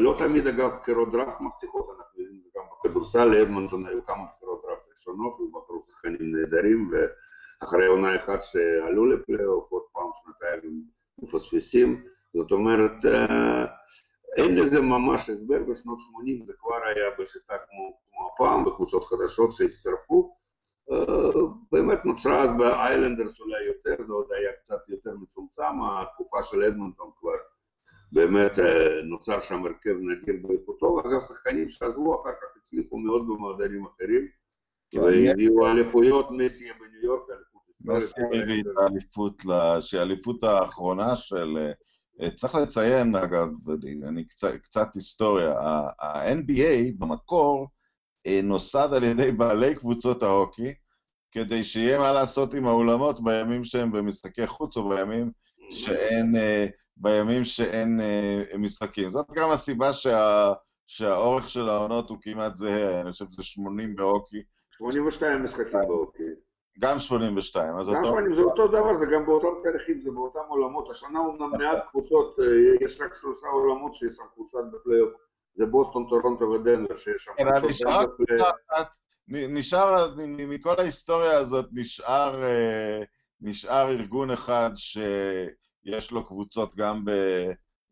[0.00, 4.82] לא תמיד אגב בחירות דראפט מבטיחות, אנחנו יודעים גם בכדורסל, לאדמונטון היו כמה בחירות דראפט
[4.90, 10.84] ראשונות ובחרו שחקנים נהדרים, ואחרי עונה אחת שעלו לפלייאוף, עוד פעם שנתיים
[11.18, 12.04] מפספסים,
[12.36, 12.92] זאת אומרת
[14.36, 19.52] אין לזה ממש הסבר, בשנות 80 זה כבר היה בשיטה כמו, כמו הפעם, בקבוצות חדשות
[19.52, 20.36] שהצטרפו.
[21.72, 27.10] באמת נוצרה אז באיילנדרס אולי יותר, זה עוד היה קצת יותר מצומצם, התקופה של אדמונטון
[27.20, 27.36] כבר
[28.12, 28.52] באמת
[29.04, 34.28] נוצר שם הרכב נדיר באיכותו, ואגב שחקנים שעזבו אחר כך הצליחו מאוד במועדנים אחרים,
[34.94, 37.22] והביאו אליפויות, מסי בניו יורק,
[37.80, 39.42] מסי הביא את האליפות,
[39.80, 41.56] שהאליפות האחרונה של
[42.34, 43.48] צריך לציין, אגב,
[44.08, 45.54] אני קצת, קצת היסטוריה,
[46.00, 47.66] ה-NBA במקור
[48.42, 50.74] נוסד על ידי בעלי קבוצות ההוקי,
[51.32, 55.30] כדי שיהיה מה לעשות עם האולמות בימים שהם במשחקי חוץ או בימים
[55.70, 56.34] שאין,
[56.96, 58.00] בימים שאין
[58.58, 59.10] משחקים.
[59.10, 60.52] זאת גם הסיבה שה,
[60.86, 64.42] שהאורך של העונות הוא כמעט זהה, אני חושב שזה 80 בהוקי.
[64.70, 66.29] 82 משחקים בהוקי.
[66.80, 68.08] גם 82, אז גם אותו...
[68.08, 70.90] 80 זה אותו דבר, זה גם באותם תאריכים, זה באותם אולמות.
[70.90, 72.38] השנה אומנם מעט קבוצות,
[72.80, 75.10] יש רק שלושה אולמות שיש שם קבוצת בפלייאוף.
[75.54, 77.70] זה בוסטון, טורונטו ודנבר שיש שם קבוצות
[79.28, 82.32] נשאר מכל ההיסטוריה הזאת נשאר,
[83.40, 87.10] נשאר ארגון אחד שיש לו קבוצות גם ב...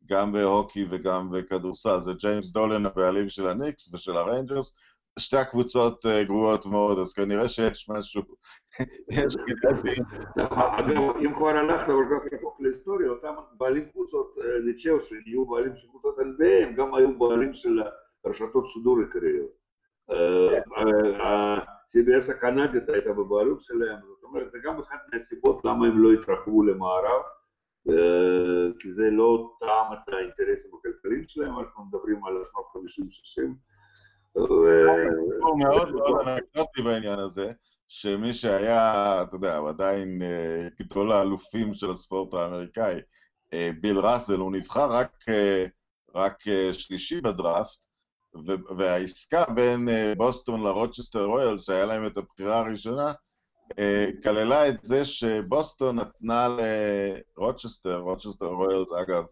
[0.04, 4.74] גם בהוקי וגם בכדורסל, זה ג'יימס דולן הבעלים של הניקס ושל הריינג'רס,
[5.18, 8.22] שתי הקבוצות גרועות מאוד, אז כנראה שיש משהו,
[9.10, 9.36] יש.
[10.36, 15.88] אגב, אם כבר הלכת כל כך רחוק להיסטוריה, אותם בעלים קבוצות ניצ'או שנהיו בעלים של
[15.88, 17.82] קבוצות NBA, הם גם היו בעלים של
[18.26, 19.50] רשתות שידור עיקריות.
[21.20, 26.62] ה-CBS הקנדית הייתה בבעלות שלהם, זאת אומרת, זה גם אחת מהסיבות למה הם לא התרחבו
[26.62, 27.22] למערב.
[28.78, 32.66] כי זה לא טעם את האינטרסים הכלכליים שלהם, אנחנו מדברים על שנות
[33.38, 33.67] 50-60.
[34.42, 37.52] סיפור מאוד מאוד אנקדוטי בעניין הזה,
[37.88, 40.22] שמי שהיה, אתה יודע, הוא עדיין
[40.80, 43.00] גדול האלופים של הספורט האמריקאי,
[43.80, 45.24] ביל ראסל, הוא נבחר רק,
[46.14, 47.86] רק שלישי בדראפט,
[48.76, 53.12] והעסקה בין בוסטון לרוצ'סטר רויאלס, שהיה להם את הבחירה הראשונה,
[54.22, 56.48] כללה את זה שבוסטון נתנה
[57.36, 59.24] לרוצ'סטר, רוצ'סטר רויאלס, אגב,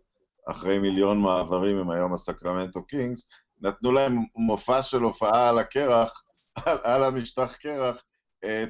[0.51, 3.27] אחרי מיליון מעברים הם היום הסקרמנטו קינגס,
[3.61, 6.23] נתנו להם מופע של הופעה על הקרח,
[6.67, 8.03] על, על המשטח קרח,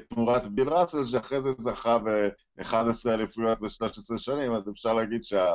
[0.09, 5.45] תמורת ביל ראסל, שאחרי זה זכה ב-11 אליפויות ב-13 שנים, אז אפשר להגיד שה,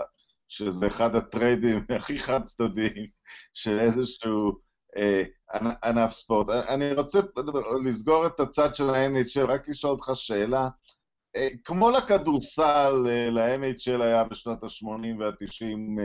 [0.48, 3.06] שזה אחד הטריידים הכי חד צדדיים
[3.54, 4.52] של איזשהו
[4.96, 5.22] אה,
[5.84, 6.48] ענף ספורט.
[6.48, 7.20] אני רוצה
[7.84, 10.68] לסגור את הצד של ה-NHL, רק לשאול אותך שאלה.
[11.36, 16.00] אה, כמו לכדורסל, אה, ל-NHL היה בשנות ה-80 וה-90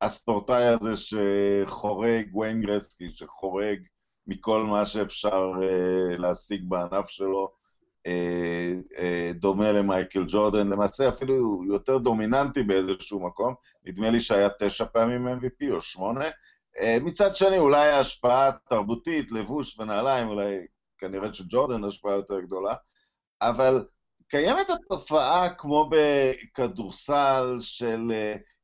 [0.00, 3.78] הספורטאי הזה שחורג, וויין גרצקי, שחורג
[4.26, 7.52] מכל מה שאפשר uh, להשיג בענף שלו,
[8.08, 8.10] uh,
[8.96, 15.28] uh, דומה למייקל ג'ורדן, למעשה אפילו יותר דומיננטי באיזשהו מקום, נדמה לי שהיה תשע פעמים
[15.28, 16.28] MVP או שמונה.
[16.76, 20.66] Uh, מצד שני, אולי ההשפעה תרבותית, לבוש ונעליים, אולי
[20.98, 22.74] כנראה שג'ורדן השפעה יותר גדולה,
[23.42, 23.84] אבל
[24.30, 28.12] קיימת התופעה כמו בכדורסל של...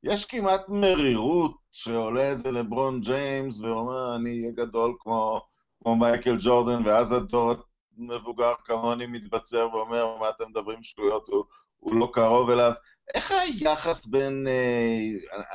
[0.03, 5.41] יש כמעט מרירות שעולה איזה לברון ג'יימס ואומר, אני אהיה גדול כמו,
[5.83, 7.55] כמו מייקל ג'ורדן, ואז הדור
[7.97, 11.45] מבוגר כמוני מתבצר ואומר, מה אתם מדברים שטויות, הוא,
[11.77, 12.73] הוא לא קרוב אליו.
[13.15, 14.47] איך היחס בין...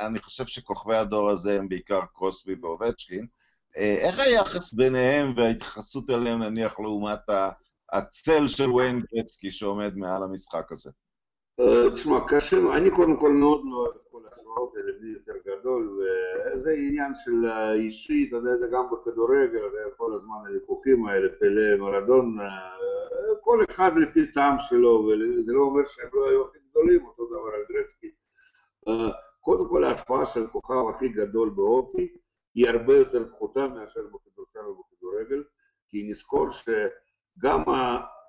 [0.00, 3.26] אני חושב שכוכבי הדור הזה הם בעיקר קרוסבי ואובצ'קין.
[3.76, 7.20] איך היחס ביניהם וההתייחסות אליהם, נניח, לעומת.
[7.92, 10.90] הצל של וויין גרצקי שעומד מעל המשחק הזה?
[11.92, 15.98] תשמע, קשה, אני קודם כל מאוד לא אוהב את כל ההשוואות האלה, לי יותר גדול,
[15.98, 19.62] וזה עניין של אישי, אתה יודע, זה גם בכדורגל,
[19.96, 22.36] כל הזמן הוויכוחים האלה, פלא, מרדון,
[23.40, 27.50] כל אחד לפי טעם שלו, וזה לא אומר שהם לא היו הכי גדולים, אותו דבר
[27.54, 28.10] על גרצקי.
[29.40, 32.16] קודם כל ההשפעה של הכוכב הכי גדול בהוקי
[32.54, 35.44] היא הרבה יותר פחותה מאשר ובכדורגל,
[35.88, 36.68] כי נזכור ש...
[37.38, 37.62] גם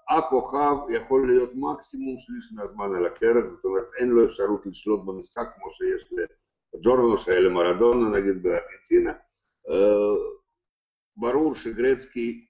[0.10, 5.48] הכוכב יכול להיות מקסימום שליש מהזמן על הקרח, זאת אומרת אין לו אפשרות לשלוט במשחק
[5.56, 6.14] כמו שיש
[6.74, 9.14] לג'ורנו שהיה למרדונה נגיד בארגנטינה.
[11.18, 12.48] ברור שגרצקי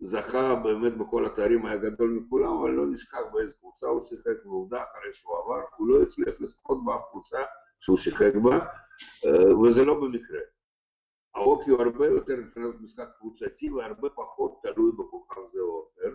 [0.00, 4.82] זכה באמת בכל התארים, היה גדול מכולם, אבל לא נשכח באיזה קבוצה הוא שיחק, ועובדה
[4.82, 7.38] אחרי שהוא עבר, הוא לא הצליח לזכות באף קבוצה
[7.80, 8.58] שהוא שיחק בה,
[9.64, 10.40] וזה לא במקרה.
[11.34, 16.14] ההוקי הוא הרבה יותר מבחינת משחק קבוצתי והרבה פחות תלוי בכוכב זה או אחר,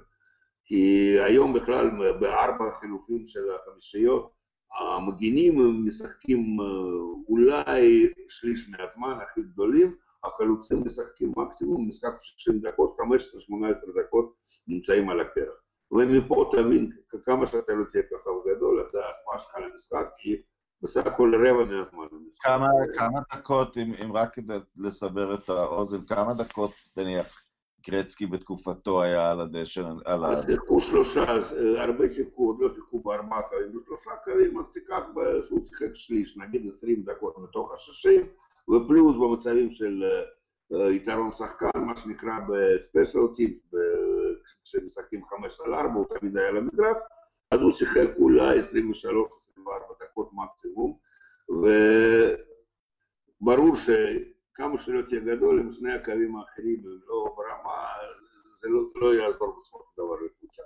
[0.65, 4.31] כי היום בכלל בארבע החילופים של החמישיות
[4.79, 6.57] המגינים משחקים
[7.27, 14.33] אולי שליש מהזמן הכי גדולים, החלוצים משחקים מקסימום משחק 60 דקות, 15-18 דקות
[14.67, 15.55] נמצאים על הקרח.
[15.91, 16.91] ומפה תבין
[17.23, 20.37] כמה שאתה לא תהיה כוכב גדול, אתה ההשפעה שלך למשחק היא
[20.81, 22.07] בסך הכל רבע מהזמן.
[22.41, 27.43] כמה, כמה דקות, אם, אם רק כדי לסבר את האוזן, כמה דקות, נניח,
[27.89, 30.27] גרצקי בתקופתו היה על הדשא, על ה...
[30.27, 31.25] אז שיחקו שלושה,
[31.77, 35.03] הרבה שיחקו, עוד לא שיחקו בארבעה קווים, בשלושה קווים, אז תיקח
[35.43, 38.27] שהוא שיחק שליש, נגיד עשרים דקות מתוך השישים,
[38.69, 40.03] ופלוס במצבים של
[40.71, 43.57] יתרון שחקן, מה שנקרא בספיישל טים,
[44.63, 46.97] כשמשחקים חמש על ארבע, הוא תמיד היה למגרש,
[47.51, 48.63] אז הוא שיחק אולי 23-24
[50.19, 50.97] דקות מקסימום,
[53.41, 57.83] וברור שכמה שלא תהיה גדול, עם שני הקווים האחרים הם לא ברמה,
[58.61, 60.61] זה לא, לא יעזור בסופו של דבר לקבוצה.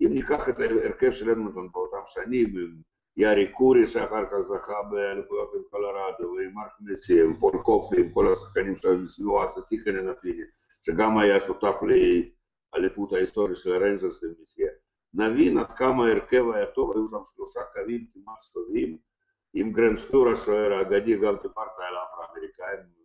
[0.00, 2.76] אם ניקח את ההרכב של אדמונטון באותם שנים, עם
[3.16, 8.12] יארי קורי שאחר כך זכה באליפויות עם קולורדו, ועם מרק מסי, עם פול קופי, עם
[8.12, 10.44] כל השחקנים שלו, עם סילואסה טיקנן אפילו,
[10.82, 11.74] שגם היה שותף
[12.74, 14.81] לאליפות ההיסטוריה של הרנזרס למסגר.
[15.14, 18.96] נבין עד כמה ההרכב היה טוב, היו שם שלושה קווים כמעט טובים,
[19.54, 23.02] עם גרנד פלור השוער האגדי, גם דיברת על האפרו-אמריקאים,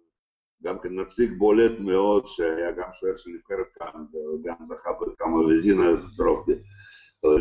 [0.64, 5.84] גם כן נציג בולט מאוד, שהיה גם שוער של נבחרת כאן, וגם זכה בכמה וזינה
[6.18, 6.52] טרופי.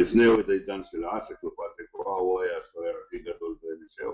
[0.00, 4.12] לפני עוד העידן של אשק ופטריק רואה, הוא היה השוער הכי גדול בנשאו.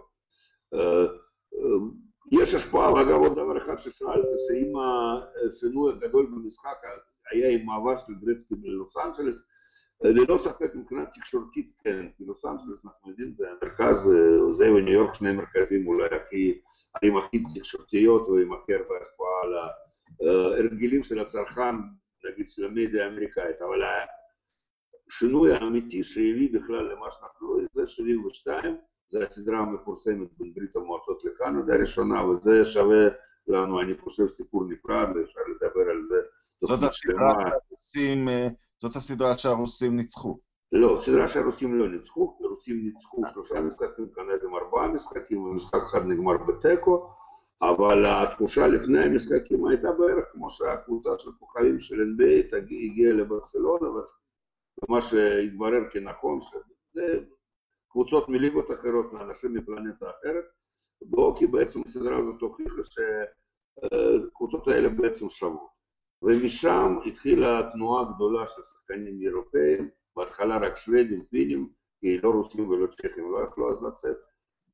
[2.33, 4.73] יש השפעה, ואגב עוד דבר אחד ששאלת, שאם
[5.49, 6.77] השינוי הגדול במשחק
[7.33, 9.37] היה עם מעבר של גרצקי ללוס אנג'לס,
[10.05, 14.11] ללא ספק מבחינה תקשורתית כן, כי לוס אנג'לס אנחנו יודעים זה המרכז,
[14.51, 16.61] זה וניו יורק שני מרכזים אולי הכי,
[16.95, 19.55] הערים הכי תקשורתיות ועם הכי הרבה השפעה על
[20.29, 21.75] ההרגלים של הצרכן,
[22.25, 23.83] נגיד של המדיה האמריקאית, אבל
[25.09, 28.77] השינוי האמיתי שהביא בכלל למה שאנחנו רואים זה 72,
[29.11, 33.09] זה הסדרה המפורסמת בין ברית המועצות לקנדה הראשונה, וזה שווה
[33.47, 36.17] לנו, אני חושב, סיפור נפרד, ואפשר לדבר על זה.
[36.61, 37.51] זאת הסדרה
[37.93, 38.29] שהרוסים,
[38.79, 40.39] זאת הסדרה שהרוסים ניצחו.
[40.73, 46.37] לא, סדרה שהרוסים לא ניצחו, הרוסים ניצחו שלושה משחקים, קנדים ארבעה משחקים, ומשחק אחד נגמר
[46.37, 47.11] בתיקו,
[47.63, 53.89] אבל התחושה לפני המשחקים הייתה בערך כמו שהקבוצה של הכוכבים של NBA הגיעה לברצלונה,
[54.89, 57.19] ומה שהתברר כנכון, שזה
[57.89, 60.45] קבוצות מליגות אחרות, לאנשים מפלנטה אחרת,
[61.03, 62.83] באוקי בעצם הסדרה הזאת הוכיחה
[63.83, 65.73] שהקבוצות האלה בעצם שוות.
[66.23, 71.69] ומשם התחילה תנועה גדולה של שחקנים אירופאים, בהתחלה רק שוודים, פינים,
[72.01, 74.17] כי לא רוסים ולא צ'כים לא יכלו אז לצאת,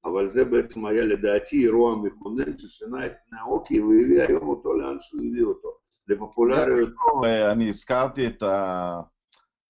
[0.04, 4.96] אבל זה בעצם היה לדעתי אירוע מכונן ששינה את פני האוקי והביא היום אותו לאן
[5.00, 5.68] שהוא הביא אותו,
[6.08, 6.88] לפופולריות.
[7.52, 9.00] אני הזכרתי את ה...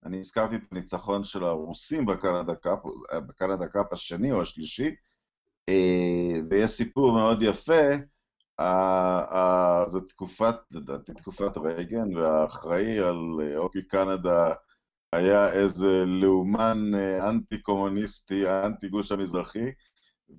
[0.04, 2.54] אני הזכרתי את הניצחון של הרוסים בקנדה
[3.66, 4.94] קאפ, השני או השלישי,
[6.50, 7.82] ויש סיפור מאוד יפה,
[9.88, 13.16] זו תקופת, לדעתי תקופת רייגן, והאחראי על
[13.56, 14.52] אוקי קנדה
[15.12, 19.72] היה איזה לאומן אנטי-קומוניסטי, אנטי גוש המזרחי,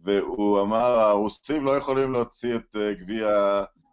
[0.04, 3.28] והוא אמר, הרוסים לא יכולים להוציא את גביע,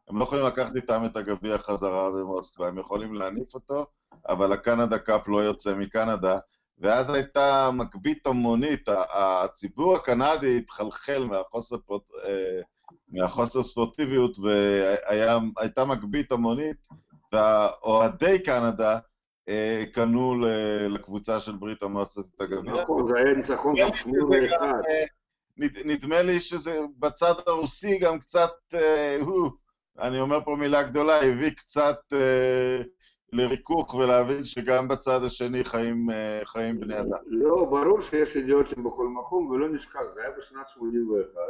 [0.08, 3.86] הם לא יכולים לקחת איתם את הגביע חזרה במוסקבה, הם יכולים להניף אותו,
[4.28, 6.38] אבל הקנדה קאפ לא יוצא מקנדה,
[6.78, 11.76] ואז הייתה מגבית המונית, הציבור הקנדי התחלחל מהחוסר,
[13.08, 16.88] מהחוסר ספורטיביות, והייתה מגבית המונית,
[17.32, 18.98] והאוהדי קנדה
[19.92, 20.34] קנו
[20.88, 22.82] לקבוצה של ברית המועצות את הגביע.
[22.82, 24.72] נכון, זה היה ניצחון גם שמונה אחד.
[25.84, 28.50] נדמה לי שזה בצד הרוסי גם קצת,
[29.20, 29.50] הוא,
[29.98, 31.96] אני אומר פה מילה גדולה, הביא קצת
[33.32, 36.06] לריכוך ולהבין שגם בצד השני חיים,
[36.44, 37.18] חיים בני אדם.
[37.26, 41.40] לא, ברור שיש אידיוטים בכל מקום, ולא נשכח, זה היה בשנת 81.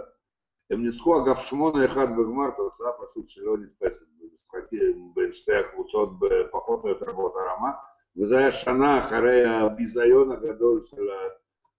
[0.70, 6.10] הם ניצחו אגב 8-1 בגמר, תוצאה פשוט שלא נתפסת במשחקים בין שתי הקבוצות
[6.52, 7.70] פחות או יותר באותה רמה,
[8.16, 11.02] וזה היה שנה אחרי הביזיון הגדול של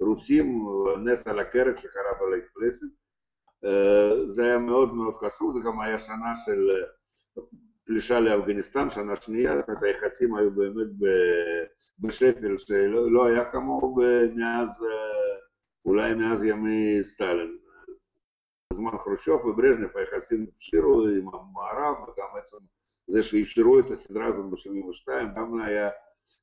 [0.02, 0.66] הרוסים,
[1.06, 2.84] נס על הקרק שקרה בלייק פלסט.
[4.34, 6.70] זה היה מאוד מאוד חשוב, זה גם היה שנה של
[7.86, 10.88] פלישה לאפגניסטן, שנה שנייה, היחסים היו באמת
[12.00, 13.96] בשפל שלא לא היה כמוהו
[14.36, 14.86] מאז,
[15.86, 17.58] אולי מאז ימי סטלין.
[18.78, 22.58] בזמן חרושוב וברז'נב היחסים הפשירו עם המערב, וגם בעצם
[23.08, 25.90] זה שאפשרו את הסדרה הזאת ב-72, גם היה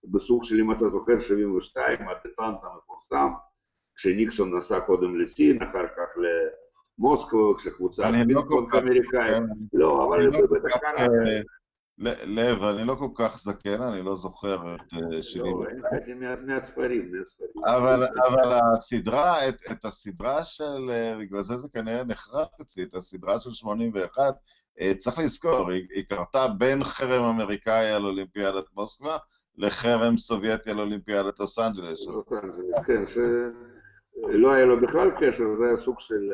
[0.05, 3.29] בסוג של, אם אתה זוכר, 72, הדטנט המפורסם,
[3.97, 6.09] כשניקסון נסע קודם לסין, אחר כך
[6.99, 9.43] למוסקבה, כשקבוצה לא אמריקאית.
[9.73, 11.07] לא, אבל זה בטח קרה.
[11.99, 15.43] לב, אני לא כל כך זקן, אני לא זוכר את שלי.
[15.43, 15.65] לא,
[16.47, 17.13] מהספרים.
[17.67, 18.03] אבל
[18.75, 20.91] הסדרה, את הסדרה של,
[21.21, 24.35] בגלל זה זה כנראה נחרט אצלי, את הסדרה של 81,
[24.99, 29.17] צריך לזכור, היא קרתה בין חרם אמריקאי על אולימפיאדת מוסקבה
[29.57, 32.01] לחרם סובייטי על אולימפיאדת לוס אנג'לס.
[32.87, 36.31] כן, שלא היה לו בכלל קשר, זה היה סוג של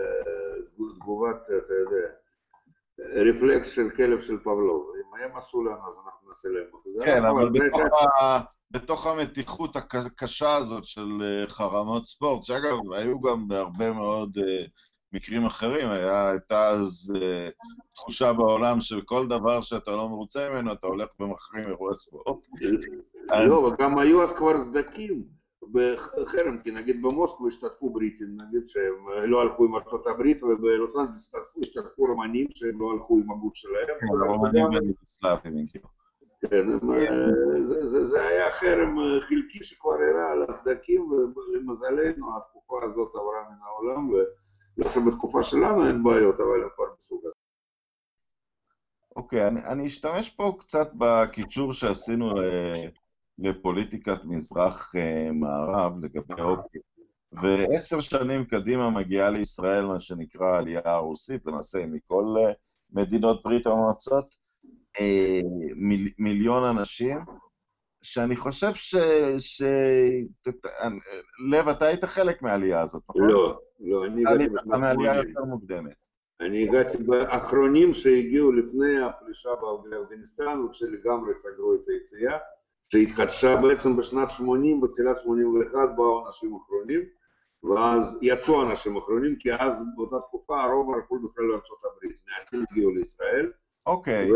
[0.96, 2.19] תגובת, אתה יודע.
[3.14, 7.04] רפלקס של כלב של פבלוב, אם הם עשו לנו אז אנחנו נעשה להם.
[7.04, 7.50] כן, אבל
[8.70, 11.08] בתוך המתיחות הקשה הזאת של
[11.48, 14.38] חרמות ספורט, שאגב, היו גם בהרבה מאוד
[15.12, 17.12] מקרים אחרים, הייתה אז
[17.94, 22.46] תחושה בעולם של כל דבר שאתה לא מרוצה ממנו, אתה הולך ומחרים אירועי ספורט.
[23.48, 25.39] לא, וגם היו אז כבר סדקים.
[25.72, 31.32] בחרם, כי נגיד במוסקו השתתפו בריטים, נגיד שהם לא הלכו עם ארצות הברית, ובלוס אנג'לס
[31.62, 33.96] השתתפו רומנים שהם לא הלכו עם הגות שלהם.
[34.30, 35.88] רומנים ויוגוסלבים, כאילו.
[36.50, 36.66] כן,
[38.04, 38.96] זה היה חרם
[39.28, 46.02] חלקי שכבר הראה על הסדקים, ולמזלנו התקופה הזאת עברה מן העולם, ולא שבתקופה שלנו אין
[46.02, 47.34] בעיות, אבל הם כבר מסוג הזה.
[49.16, 52.30] אוקיי, אני אשתמש פה קצת בקיצור שעשינו
[53.40, 56.78] לפוליטיקת מזרח-מערב לגבי אופי.
[57.32, 62.24] ועשר שנים קדימה מגיעה לישראל מה שנקרא העלייה הרוסית, למעשה מכל
[62.92, 64.34] מדינות ברית המועצות,
[65.76, 67.18] מיל, מיליון אנשים,
[68.02, 68.96] שאני חושב ש...
[69.38, 69.62] ש...
[71.50, 73.30] לב, אתה היית חלק מהעלייה הזאת, נכון?
[73.30, 76.06] לא, לא, אני הגעתי בשנת מעלייה יותר מוקדמת.
[76.40, 79.50] אני הגעתי באחרונים שהגיעו לפני הפלישה
[79.90, 82.38] באפגניסטן, וכשלגמרי סגרו את היציאה.
[82.92, 87.00] שהתחדשה בעצם בשנת 80, בתחילת 81 באו אנשים אחרונים,
[87.64, 92.90] ואז יצאו אנשים אחרונים, כי אז באותה תקופה הרוב הלכו בכלל לארצות הברית, מעטים הגיעו
[92.90, 93.52] לישראל.
[93.86, 94.28] אוקיי.
[94.28, 94.32] Okay.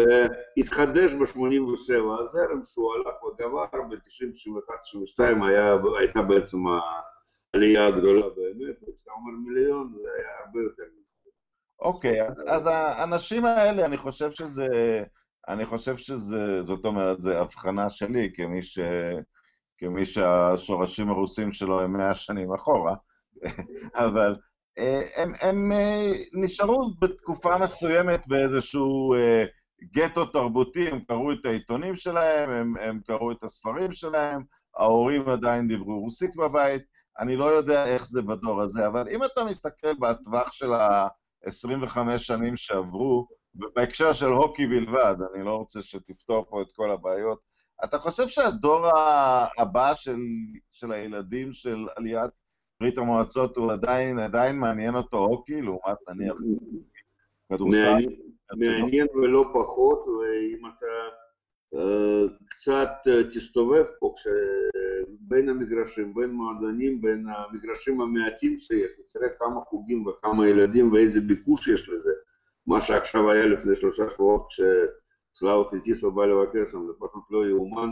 [0.56, 5.22] והתחדש ב-87 הזרם שהוא הלך וגבר, ב-90-91-92
[5.98, 6.58] הייתה בעצם
[7.54, 10.82] העלייה הגדולה באמת, וכשאתה אומר מיליון זה היה הרבה יותר.
[11.80, 14.66] אוקיי, okay, אז, אז האנשים האלה, אני חושב שזה...
[15.48, 18.78] אני חושב שזה, זאת אומרת, זו הבחנה שלי כמי, ש,
[19.78, 22.94] כמי שהשורשים הרוסים שלו הם מאה שנים אחורה,
[24.06, 24.36] אבל
[24.78, 29.44] אה, הם, הם אה, נשארו בתקופה מסוימת באיזשהו אה,
[29.82, 34.42] גטו תרבותי, הם קראו את העיתונים שלהם, הם, הם קראו את הספרים שלהם,
[34.76, 36.82] ההורים עדיין דיברו רוסית בבית,
[37.18, 42.56] אני לא יודע איך זה בדור הזה, אבל אם אתה מסתכל בטווח של ה-25 שנים
[42.56, 47.38] שעברו, בהקשר של הוקי בלבד, אני לא רוצה שתפתור פה את כל הבעיות.
[47.84, 48.86] אתה חושב שהדור
[49.58, 50.16] הבא של,
[50.70, 52.30] של הילדים של עליית
[52.80, 56.34] ברית המועצות הוא עדיין, עדיין מעניין אותו הוקי, לעומת נניח
[57.52, 58.06] כדורסל?
[58.56, 60.86] מעניין ולא פחות, ואם אתה
[61.74, 64.12] uh, קצת uh, תסתובב פה,
[65.20, 71.68] בין המגרשים, בין מועדונים, בין המגרשים המעטים שיש, ותראה כמה חוגים וכמה ילדים ואיזה ביקוש
[71.68, 72.12] יש לזה.
[72.66, 77.88] מה שעכשיו היה לפני שלושה שבועות כשסלאבו פיטיסו בא לבקר שם, זה פשוט לא יאומן.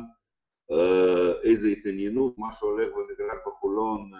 [1.43, 4.11] איזה התעניינות, מה שהולך במגרש בחולון,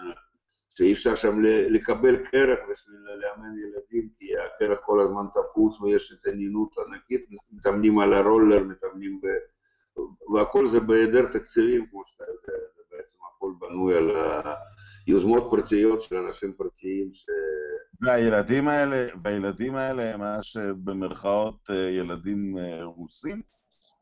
[0.69, 6.75] שאי אפשר שם לקבל קרח בשביל לאמן ילדים, כי הקרח כל הזמן תפוץ ויש התעניינות
[6.77, 9.27] ענקית, מתאמנים על הרולר, מתאמנים ב...
[10.33, 14.11] והכל זה בהיעדר תקציבים, כמו שאתה יודע, זה בעצם הכל בנוי על
[15.07, 17.25] יוזמות פרטיות של אנשים פרטיים ש...
[18.01, 23.41] והילדים האלה, והילדים האלה הם ממש במרכאות ילדים רוסים?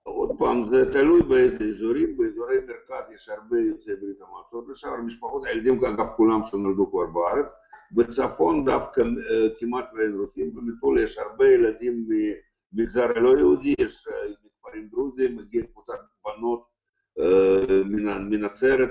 [0.03, 5.45] עוד פעם, זה תלוי באיזה אזורים, באזורי מרכז יש הרבה יוצאי ברית המועצות לשעבר, משפחות,
[5.45, 7.51] הילדים אגב כולם שנולדו כבר בארץ,
[7.91, 9.01] בצפון דווקא
[9.59, 12.07] כמעט ואין רוסים, במטול יש הרבה ילדים
[12.73, 14.07] ממגזר הלא יהודי, יש
[14.45, 16.63] מכפרים דרוזיים, מגיע קבוצת בנות
[18.29, 18.89] מנצרת,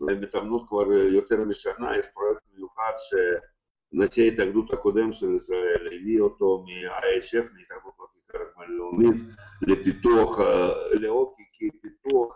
[0.00, 7.44] מתאמנות כבר יותר משנה, יש פרויקט מיוחד שנשיא ההתאגדות הקודם של ישראל הביא אותו מה-IHF,
[7.54, 7.94] מהתאגדות
[8.56, 9.22] הלאומית,
[9.62, 10.38] לפיתוח,
[11.00, 12.34] לאוקי, כי פיתוח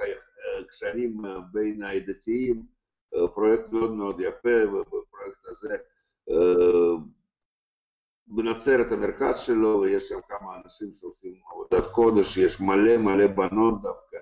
[0.68, 2.66] קשרים בין הדתיים,
[3.34, 5.76] פרויקט מאוד מאוד יפה, ובפרויקט הזה
[8.26, 14.18] בנצרת המרכז שלו, ויש שם כמה אנשים שעושים עבודת קודש, יש מלא מלא בנות דווקא,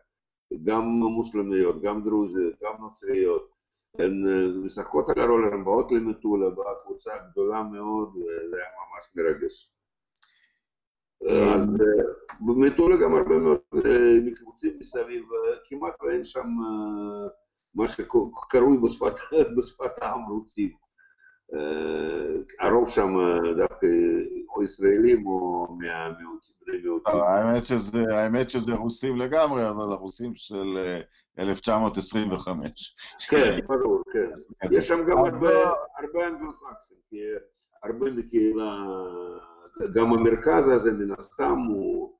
[0.62, 3.50] גם מוסלמיות, גם דרוזיות, גם נוצריות,
[3.98, 4.24] הן
[4.64, 9.70] משחקות על הרולר, הן באות למטולה, באה קבוצה גדולה מאוד, וזה היה ממש מרגש.
[11.54, 11.68] אז
[12.40, 13.60] במטולה גם הרבה מאוד
[14.24, 15.24] מקיבוצים מסביב,
[15.64, 16.46] כמעט ואין שם
[17.74, 18.78] מה שקרוי
[19.56, 20.83] בשפת העם רוסים.
[22.60, 23.16] הרוב שם
[23.56, 23.86] דווקא
[24.56, 27.14] או ישראלים או בני מיעוטים.
[28.10, 30.78] האמת שזה רוסים לגמרי, אבל הרוסים של
[31.38, 32.96] 1925.
[33.28, 34.30] כן, ברור, כן.
[34.76, 37.16] יש שם גם הרבה אנגלוסקסים, כי
[37.82, 38.76] הרבה מקהילה,
[39.94, 42.14] גם המרכז הזה מן הסתם הוא,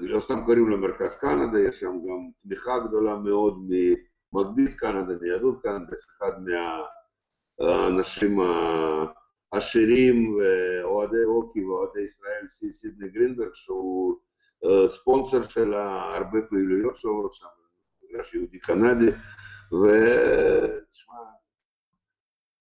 [0.00, 5.62] לא סתם קוראים לו מרכז קנדה, יש שם גם תמיכה גדולה מאוד ממגבית קנדה, מיהדות
[5.62, 6.82] קנדה, אחד מה...
[7.60, 8.38] האנשים
[9.52, 14.16] העשירים ואוהדי הוקי ואוהדי ישראל, סידני גרינברג, שהוא
[14.88, 17.46] ספונסר של הרבה פעילויות שעוברות שם,
[18.02, 19.10] בגלל שיהודי קנדי,
[19.72, 21.14] ותשמע,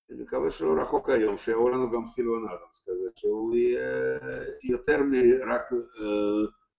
[0.09, 4.19] אני מקווה שלא רחוק היום, שיבוא לנו גם סילבן אדמס כזה, שהוא יהיה
[4.63, 5.61] יותר מרק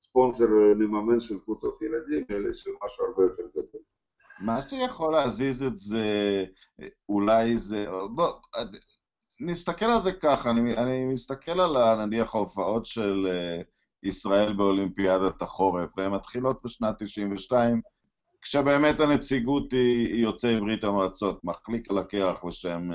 [0.01, 0.47] ספונסר
[0.77, 3.81] מממן של קבוצות ילדים, אלא של משהו הרבה יותר גדול.
[4.41, 6.45] מה שיכול להזיז את זה,
[7.09, 7.87] אולי זה...
[8.15, 8.33] בוא,
[9.41, 13.27] נסתכל על זה ככה, אני, אני מסתכל על נניח ההופעות של
[14.03, 17.81] ישראל באולימפיאדת החורף, והן מתחילות בשנת 92,
[18.43, 22.89] כשבאמת הנציגות היא, היא יוצאי ברית המועצות, מחליק על הקרח בשם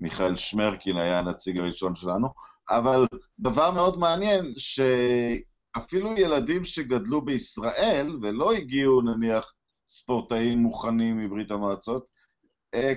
[0.00, 2.28] מיכאל שמרקין היה הנציג הראשון שלנו,
[2.70, 3.06] אבל
[3.40, 9.52] דבר מאוד מעניין, שאפילו ילדים שגדלו בישראל ולא הגיעו נניח
[9.88, 12.08] ספורטאים מוכנים מברית המועצות,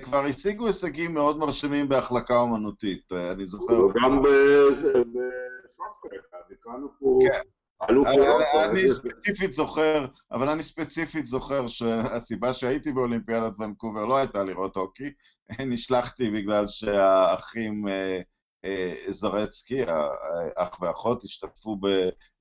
[0.02, 3.78] כבר השיגו הישגים מאוד מרשימים בהחלקה אומנותית, אני זוכר.
[4.02, 7.18] גם בשורטטרק, ביקרנו פה...
[8.70, 15.12] אני ספציפית זוכר, אבל אני ספציפית זוכר שהסיבה שהייתי באולימפיאדת ונקובר לא הייתה לראות הוקי,
[15.72, 17.84] נשלחתי בגלל שהאחים
[19.08, 21.76] זרצקי, האח ואחות, השתתפו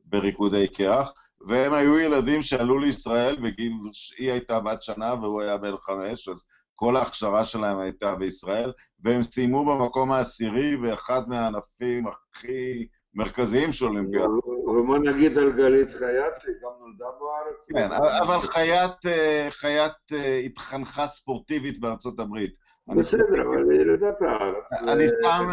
[0.06, 1.14] בריקודי קרח,
[1.48, 3.74] והם היו ילדים שעלו לישראל בגיל,
[4.18, 8.72] היא הייתה בת שנה והוא היה בן חמש, אז כל ההכשרה שלהם הייתה בישראל,
[9.04, 14.28] והם סיימו במקום העשירי באחד מהענפים הכי מרכזיים של אולימפיאדה.
[14.68, 17.66] ומה נגיד על גלית חייט, שהיא גם נולדה בארץ?
[17.76, 17.92] כן,
[18.24, 18.92] אבל חייט,
[19.50, 19.94] חייט
[20.46, 22.54] התחנכה ספורטיבית בארצות הברית.
[22.88, 24.74] בסדר, אבל היא ילידת הארץ.
[24.88, 25.48] אני שם...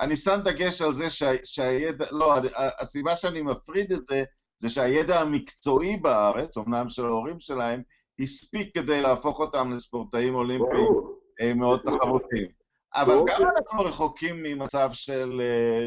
[0.00, 1.04] אני שם דגש על זה
[1.42, 2.34] שהידע, לא,
[2.80, 4.24] הסיבה שאני מפריד את זה,
[4.62, 7.82] זה שהידע המקצועי בארץ, אמנם של ההורים שלהם,
[8.18, 12.48] הספיק כדי להפוך אותם לספורטאים אולימפיים מאוד תחרותיים.
[12.94, 15.40] אבל גם אנחנו רחוקים ממצב של,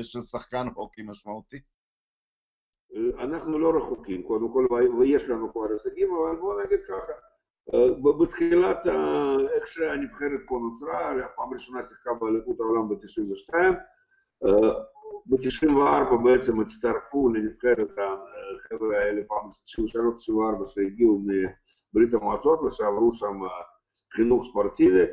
[0.04, 1.60] של שחקן הוקי משמעותי.
[3.20, 4.68] אנחנו לא רחוקים, קודם כל,
[5.00, 7.14] ויש לנו כבר הישגים, אבל בואו נגיד ככה,
[8.20, 8.88] בתחילת,
[9.56, 13.54] איך שהנבחרת פה נוצרה, הפעם הראשונה שיחקה באליפות העולם ב-92,
[15.26, 17.90] ב-94 בעצם הצטרפו לנבחרת
[18.56, 19.50] החבר'ה האלה, פעם
[20.62, 23.40] 93-94 שהגיעו מברית המועצות ושעברו שם
[24.14, 25.04] חינוך ספורטיבי,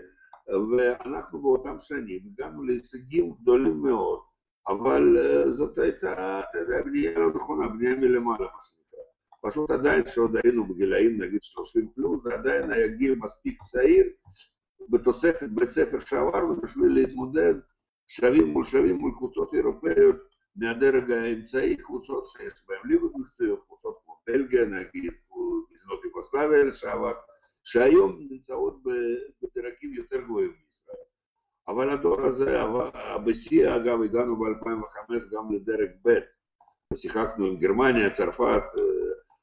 [0.48, 4.20] ואנחנו באותם שנים הגענו להישגים גדולים מאוד,
[4.68, 5.16] אבל
[5.56, 9.02] זאת הייתה, אתה יודע, בנייה לא נכונה, בנייה מלמעלה, מה שנקרא.
[9.42, 14.06] פשוט עדיין כשעוד היינו בגילאים נגיד 30 פלוס, זה עדיין היה גיל מספיק צעיר,
[14.88, 17.54] בתוספת בית ספר שעברנו בשביל להתמודד
[18.06, 20.16] שווים מול שווים מול קבוצות אירופאיות
[20.56, 25.12] מהדרג האמצעי, קבוצות שיש בהן ליגות מקצועיות, קבוצות כמו בלגיה נגיד,
[25.70, 27.12] מדינות יוגוסלביה לשעבר,
[27.64, 28.82] שהיום נמצאות
[29.42, 30.96] בדרגים יותר גבוהים מישראל.
[31.68, 32.58] אבל הדור הזה,
[33.26, 36.18] בשיא אגב הגענו ב-2005 גם לדרג ב',
[36.92, 38.62] ושיחקנו עם גרמניה, צרפת,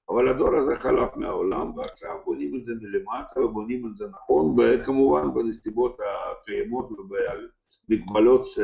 [0.10, 5.34] אבל הדור הזה חלף מהעולם, ועכשיו בונים את זה מלמטה ובונים את זה נכון, וכמובן
[5.34, 8.60] בנסיבות הקיימות ובמגבלות ש...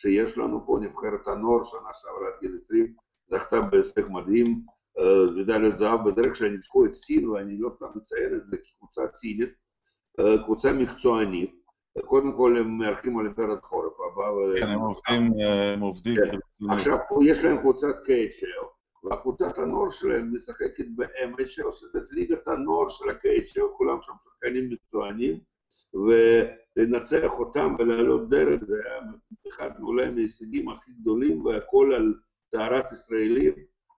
[0.00, 2.94] שיש לנו פה, נבחרת הנוער שנה שעברה עד גיל 20,
[3.26, 4.62] זכתה בהישג מדהים,
[5.36, 9.50] מדליית זהב בדרך כלל ניצחו את סין, ואני לא סתם מציין את זה כקבוצה סינית,
[10.44, 11.60] קבוצה מקצוענית,
[12.04, 14.24] קודם כל הם מארחים אולימפיאדת חורף הבא.
[14.60, 15.32] כן, הם עובדים,
[15.74, 16.16] הם עובדים.
[16.70, 18.66] עכשיו, יש להם קבוצת KHL.
[19.04, 25.40] והקבוצת הנוער שלהם משחקת ב-MHL, שזה ליגת הנוער של ה-KHL, כולם שם שחקנים מקצוענים,
[26.76, 29.00] ולנצח אותם ולעלות דרך, זה היה
[29.48, 32.14] אחד אולי מההישגים הכי גדולים, והכל על
[32.50, 33.52] טהרת ישראלים.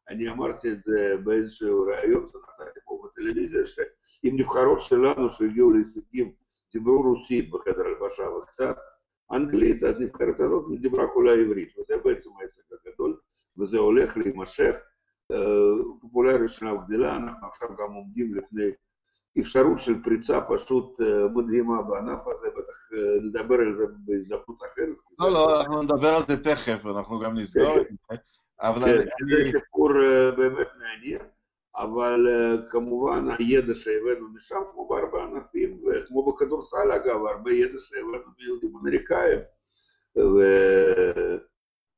[0.09, 6.33] אני אמרתי את זה באיזשהו ראיון שנתתי פה בטלוויזיה, שעם נבחרות שלנו שהגיעו להישגים,
[6.73, 8.77] דיברו רוסית בחדר הלבשה וקצת,
[9.33, 13.19] אנגלית, אז נבחרת הזאת דיברה כולה עברית, וזה בעצם העסק הגדול,
[13.59, 14.77] וזה הולך להימשך.
[15.31, 18.71] הפופולריות שלה גדלה, אנחנו עכשיו גם עומדים לפני
[19.41, 21.01] אפשרות של פריצה פשוט
[21.35, 24.97] מדהימה בענף הזה, בטח נדבר על זה בהזדמנות אחרת.
[25.19, 28.17] לא, לא, אנחנו נדבר על זה תכף, אנחנו גם נסגור את זה.
[28.61, 29.05] אבל זה
[29.51, 29.93] סיפור
[30.37, 31.23] באמת מעניין,
[31.77, 32.27] אבל
[32.71, 39.39] כמובן הידע שהבאנו משם, כמו בהרבה ענפים, וכמו בכדורסל אגב, הרבה ידע שהבאנו מיהודים אמריקאים.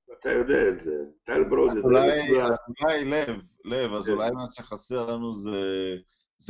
[0.09, 1.81] ואתה יודע את זה, טל ברודי.
[1.81, 2.09] אולי
[3.05, 5.59] לב, לב, אז אולי מה שחסר לנו זה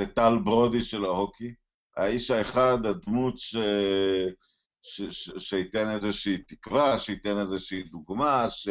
[0.01, 1.55] טל ברודי של ההוקי.
[1.97, 3.57] האיש האחד, הדמות ש...
[5.39, 8.69] שייתן איזושהי תקווה, שייתן איזושהי דוגמה, ש...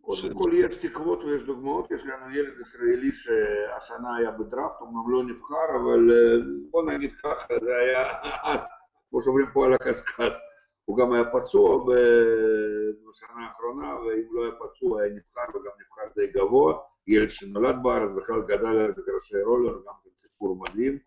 [0.00, 5.24] קודם כל יש תקוות ויש דוגמאות, יש לנו ילד ישראלי שהשנה היה בדראפט, אמנם לא
[5.24, 6.10] נבחר, אבל
[6.70, 8.04] בוא נגיד ככה, זה היה,
[9.10, 10.32] כמו שאומרים פה על הקשקש,
[10.84, 16.26] הוא גם היה פצוע בשנה האחרונה, ואם לא היה פצוע היה נבחר וגם נבחר די
[16.26, 20.98] גבוה, ילד שנולד בארץ, בכלל גדל על מגרשי רולר, גם כן סיפור מדהים,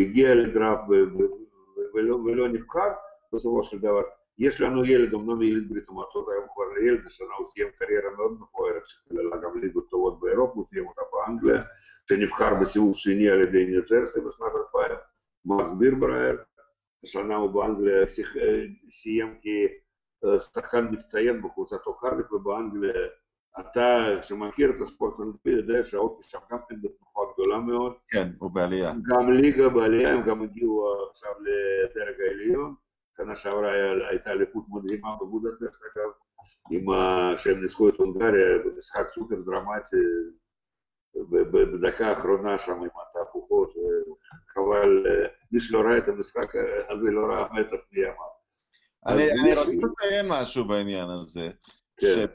[0.00, 0.88] הגיע לדראפט
[1.94, 2.88] ולא נבחר,
[3.32, 4.02] בסופו של דבר
[4.38, 8.40] יש לנו ילד, אמנם ילד ברית המועצות, היום כבר ילד, השנה הוא סיים קריירה מאוד
[8.40, 11.62] מפוארת, שכללה גם ליגות טובות באירופה, הוא סיים אותה באנגליה,
[12.08, 14.96] שנבחר בסיבוב שני על ידי ניו ג'רסי בשנת 2000,
[15.44, 16.36] מקס בירבראייר,
[17.04, 18.06] השנה הוא באנגליה
[18.90, 22.92] סיים כשחקן מצטיין בקבוצת קרדיף, ובאנגליה
[23.60, 27.92] אתה, שמכיר את הספורט האנגלי, יודע שהאופי שם גם כן בתנוחה גדולה מאוד.
[28.08, 28.92] כן, הוא בעלייה.
[29.08, 32.74] גם ליגה בעלייה, הם גם הגיעו עכשיו לדרג העליון.
[33.16, 33.72] שנה שעברה
[34.08, 36.10] הייתה אליפות מדהימה בבודפשט, אגב,
[36.70, 36.86] עם
[37.36, 39.96] שהם ניצחו את הונגריה במשחק סופר דרמטי
[41.52, 43.72] בדקה האחרונה שם עם התהפוכות,
[44.48, 45.06] חבל,
[45.52, 46.52] מי שלא ראה את המשחק
[46.88, 48.32] הזה לא ראה מתח מימיו.
[49.06, 51.50] אני רוצה לציין משהו בעניין הזה.
[52.02, 52.26] כן.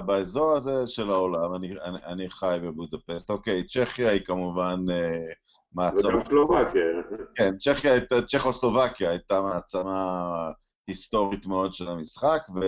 [0.00, 4.84] שבאזור הזה של העולם, אני, אני, אני חי בבודפסט, אוקיי, צ'כיה היא כמובן
[5.74, 6.10] מעצמה...
[6.10, 6.82] וגם סלובקיה.
[7.34, 7.92] כן, צ'כיה,
[8.26, 10.50] צ'כוסלובקיה הייתה מעצמה
[10.86, 12.60] היסטורית מאוד של המשחק, ו,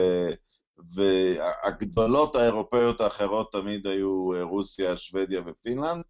[0.95, 6.03] והגדולות האירופאיות האחרות תמיד היו רוסיה, שוודיה ופינלנד,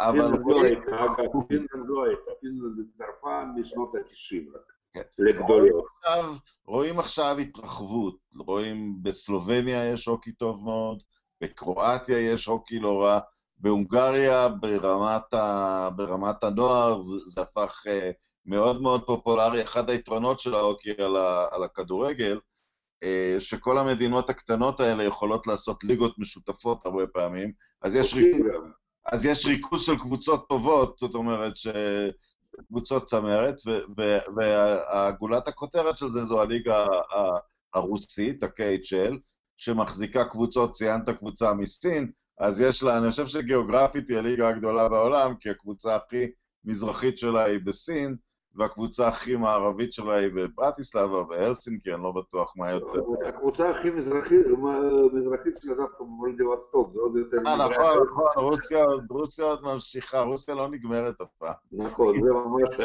[0.00, 0.18] אבל...
[0.18, 4.72] פינלנד לא הייתה, אגב, פינלנד לא הייתה, פינלנד הצטרפה משנות ה-90 רק.
[5.18, 5.84] לגדולות.
[6.66, 11.02] רואים עכשיו התרחבות, רואים בסלובניה יש הוקי טוב מאוד,
[11.40, 13.18] בקרואטיה יש הוקי לא רע,
[13.58, 18.12] בהונגריה ברמת, ה, ברמת הנוער זה, זה הפך uh,
[18.46, 19.62] מאוד מאוד פופולרי.
[19.62, 22.40] אחד היתרונות של ההוקי על, ה, על הכדורגל,
[23.04, 28.46] uh, שכל המדינות הקטנות האלה יכולות לעשות ליגות משותפות הרבה פעמים, אז יש, ריכוז,
[29.12, 31.66] אז יש ריכוז של קבוצות טובות, זאת אומרת ש...
[32.68, 33.56] קבוצות צמרת,
[34.36, 36.86] והגולת הכותרת של זה זו הליגה
[37.74, 39.14] הרוסית, ה-KHL,
[39.56, 45.34] שמחזיקה קבוצות, ציינת קבוצה מסין, אז יש לה, אני חושב שגיאוגרפית היא הליגה הגדולה בעולם,
[45.40, 46.26] כי הקבוצה הכי
[46.64, 48.16] מזרחית שלה היא בסין,
[48.56, 53.00] והקבוצה הכי מערבית שלה היא בברטיסלבה, בהלסינקי, אני לא בטוח מה יותר.
[53.26, 54.46] הקבוצה הכי מזרחית,
[55.12, 57.36] מזרחית שלה דווקא במולדיבסטוק, זה עוד יותר...
[57.46, 58.44] אה, נכון, נכון,
[59.08, 61.54] רוסיה עוד ממשיכה, רוסיה לא נגמרת אף פעם.
[61.72, 62.80] נכון, זה ממש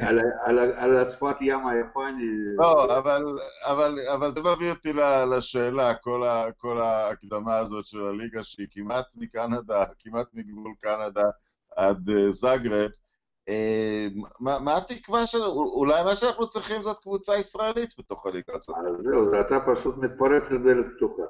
[0.00, 0.58] על...
[0.58, 2.24] על השפת ים היפני.
[2.56, 3.24] לא, אבל,
[3.64, 4.92] אבל, אבל זה מביא אותי
[5.36, 11.30] לשאלה, כל, ה, כל ההקדמה הזאת של הליגה שהיא כמעט מקנדה, כמעט מגבול קנדה
[11.76, 12.90] עד זאגרב.
[13.48, 14.06] אה,
[14.40, 15.42] מה, מה התקווה של...
[15.52, 18.76] אולי מה שאנחנו צריכים זאת קבוצה ישראלית בתוך הליגה הזאת.
[18.76, 21.22] אז זהו, אתה פשוט מתפרץ לדלת פתוחה.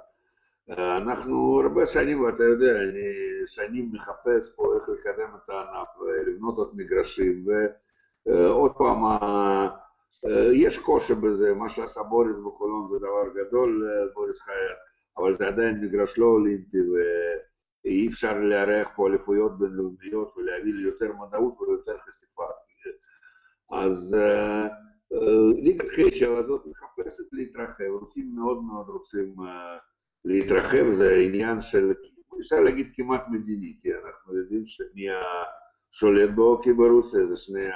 [0.71, 6.57] אה, אנחנו הרבה שנים, ואתה יודע, אני שנים מחפש פה איך לקדם את הענף ולבנות
[6.57, 7.47] עוד מגרשים,
[8.27, 9.03] ועוד פעם,
[10.53, 14.77] יש קושי בזה, מה שעשה בוריס בחולון זה דבר גדול, בוריס חייב,
[15.19, 16.79] אבל זה עדיין מגרש לא אולימפי,
[17.85, 22.45] אי אפשר לארח פה אליפויות בינלאומיות ולהביא ליותר מודעות וליותר חשיפה.
[23.73, 24.17] אז
[25.63, 29.35] ליגת חשב הזאת מחפשת להתרחב, רוסים מאוד מאוד רוצים
[30.25, 31.93] להתרחב, זה עניין של,
[32.41, 37.67] אפשר להגיד כמעט מדיני, כי אנחנו יודעים שמי השולט באוקי ברוסיה זה שני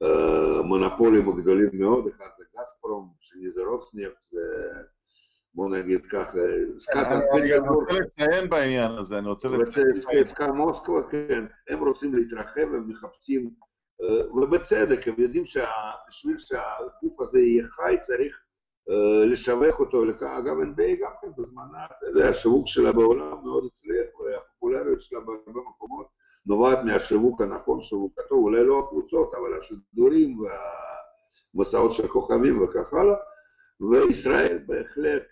[0.00, 4.40] המונופולים הגדולים מאוד, אחד זה גזפרום, שני זה רוסנפט, זה
[5.54, 6.38] בוא נגיד ככה,
[7.34, 10.24] אני רוצה לציין בעניין הזה, אני רוצה לציין.
[10.24, 13.50] סקה מוסקבה, כן, הם רוצים להתרחב, הם מחפשים,
[14.34, 18.40] ובצדק, הם יודעים שבשביל שהגוף הזה יהיה חי צריך
[19.26, 20.02] לשווק אותו,
[20.38, 25.60] אגב NBA גם כן בזמנה, אתה יודע, השיווק שלה בעולם מאוד הצליח, והפופולריות שלה בהרבה
[25.70, 26.06] מקומות
[26.46, 30.50] נובעת מהשיווק הנכון, שיווק הטוב, אולי לא הקבוצות, אבל השידורים וה...
[31.54, 33.14] המסעות של כוכבים וכך הלאה,
[33.90, 35.22] וישראל בהחלט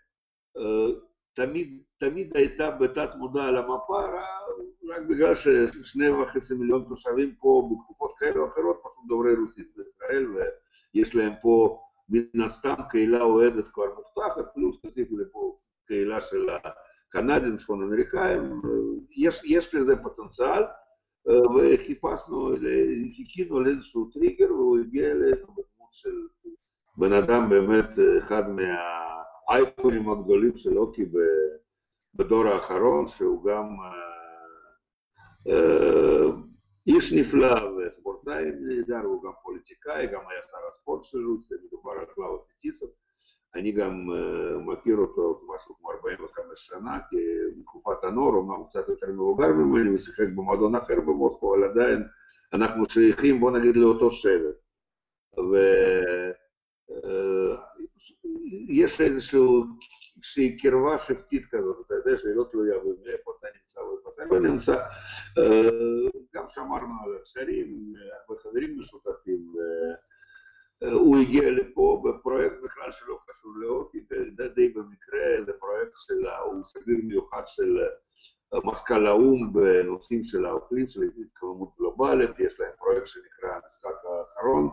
[1.34, 4.01] תמיד, תמיד הייתה בתת מודע על המפה,
[4.88, 10.26] רק בגלל ששני וחצי מיליון תושבים פה בתקופות כאלה או אחרות פשוט דוברי רוסית בישראל,
[10.94, 16.46] ויש להם פה מן הסתם קהילה אוהדת כבר מובטחת, פלוס תוסיפו לפה קהילה של
[17.09, 18.61] הקנדים, צפון אמריקאים,
[19.16, 20.62] יש, יש לזה פוטנציאל,
[21.57, 22.51] וחיפשנו,
[23.16, 26.26] חיכינו לאיזשהו טריגר, והוא הגיע אלינו בדמות של
[26.96, 28.42] בן אדם באמת אחד
[29.49, 31.05] מהאייקונים הגדולים של אוקי
[32.14, 33.66] בדור האחרון, שהוא גם
[36.86, 42.07] איש נפלא וספורטאי נהדר, הוא גם פוליטיקאי, גם היה שר הספורט של רוסיה, מדובר על
[42.14, 42.91] סלאווה פטיסוב.
[43.55, 44.07] אני גם
[44.66, 47.16] מכיר אותו משהו כמו 45 שנה, כי
[47.59, 52.03] בתקופת הנוער, אומנם הוא קצת יותר מבוגר ממני, ושיחק במועדון אחר במוסקבה, אבל עדיין
[52.53, 54.57] אנחנו שייכים, בוא נגיד, לאותו שבט.
[58.68, 64.24] ויש איזושהי קרבה שבטית כזאת, אתה יודע שהיא לא תלויה באיפה אתה נמצא ואיפה אתה
[64.24, 64.76] לא נמצא.
[66.34, 67.92] גם שמרנו על הקשרים,
[68.30, 69.53] וחברים משותפים.
[70.92, 73.99] הוא הגיע לפה בפרויקט בכלל שלא קשור לאוטי,
[74.55, 77.78] די במקרה, זה פרויקט של, הוא שגריר מיוחד של
[78.64, 84.70] מזכ"ל האו"ם בנושאים של האוכלים, של התקדמות גלובלית, יש להם פרויקט שנקרא המשחק האחרון,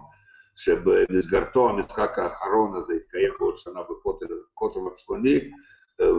[0.56, 5.52] שבמסגרתו המשחק האחרון הזה יתקיים בעוד שנה בקוטב הצפוני,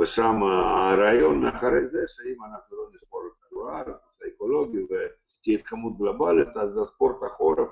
[0.01, 5.99] ושם הרעיון מאחורי זה, שאם אנחנו לא נספור את כדור הארץ, נושא אקולוגי ותהיה התקדמות
[5.99, 7.68] גלובלית, אז הספורט החורף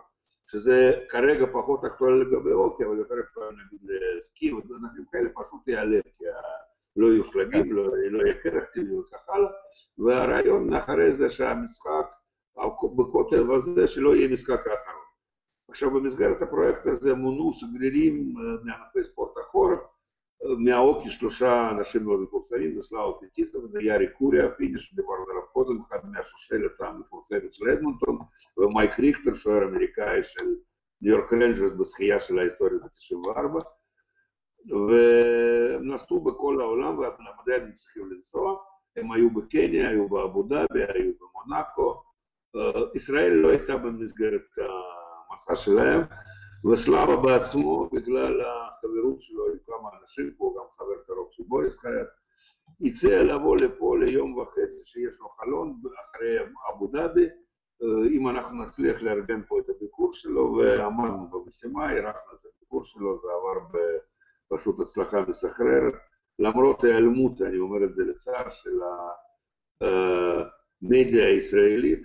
[0.47, 6.01] שזה כרגע פחות אקטואלי לגבי אוקי, אבל יותר אקטואלי נגיד לסקי ודברים כאלה, פשוט ייעלם,
[6.13, 6.25] כי
[6.97, 9.51] לא יהיו שלגים, לא, לא יהיה קרח טבעי וכך הלאה,
[9.99, 12.07] והרעיון מאחורי זה שהמשחק
[12.97, 15.04] בקוטב הזה שלא יהיה משחק האחרון.
[15.69, 18.35] עכשיו במסגרת הפרויקט הזה מונו שגרירים
[18.65, 19.79] מענפי ספורט החורף,
[20.59, 25.81] מהוקי שלושה אנשים מאוד מפורסמים, זה סלאווה פטיסוב, זה יארי קורי, פיני שדיברנו עליו קודם,
[25.81, 28.19] אחד מהשושלת המפורסמת של אדמונטון,
[28.57, 30.47] ומייק ריכטר, שוער אמריקאי של
[31.03, 33.65] ניו יורק רנג'רס בזכייה של ההיסטוריה ב-94,
[34.71, 37.13] והם נסעו בכל העולם, והם
[37.43, 38.57] עדיין צריכים לנסוע,
[38.97, 42.03] הם היו בקניה, היו באבו דאבי, היו במונאקו,
[42.95, 44.59] ישראל לא הייתה במסגרת
[45.35, 46.01] המסע שלהם,
[46.73, 52.07] וסלאבה בעצמו, בגלל החברות שלו עם כמה אנשים פה, גם חבר קרוב של בוריס חייר,
[52.81, 56.37] הציע לבוא לפה ליום וחצי שיש לו חלון אחרי
[56.71, 57.27] אבו דאבי,
[58.11, 63.29] אם אנחנו נצליח לארגן פה את הביקור שלו, ועמדנו במשימה, אירחנו את הביקור שלו, זה
[63.33, 63.79] עבר
[64.49, 65.95] פשוט הצלחה מסחררת,
[66.39, 68.79] למרות ההיעלמות, אני אומר את זה לצער, של
[69.81, 72.05] המדיה הישראלית,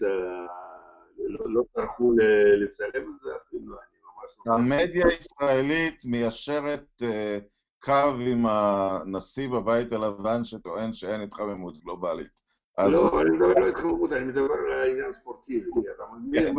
[1.28, 2.14] לא, לא טרחו
[2.58, 3.76] לצלם את זה אפילו,
[4.46, 7.02] המדיה הישראלית מיישרת
[7.82, 12.40] קו עם הנשיא בבית הלבן שטוען שאין התחממות גלובלית.
[12.78, 15.70] לא, אני מדבר לא התחממות, אני מדבר על העניין ספורטיבי.
[15.96, 16.04] אתה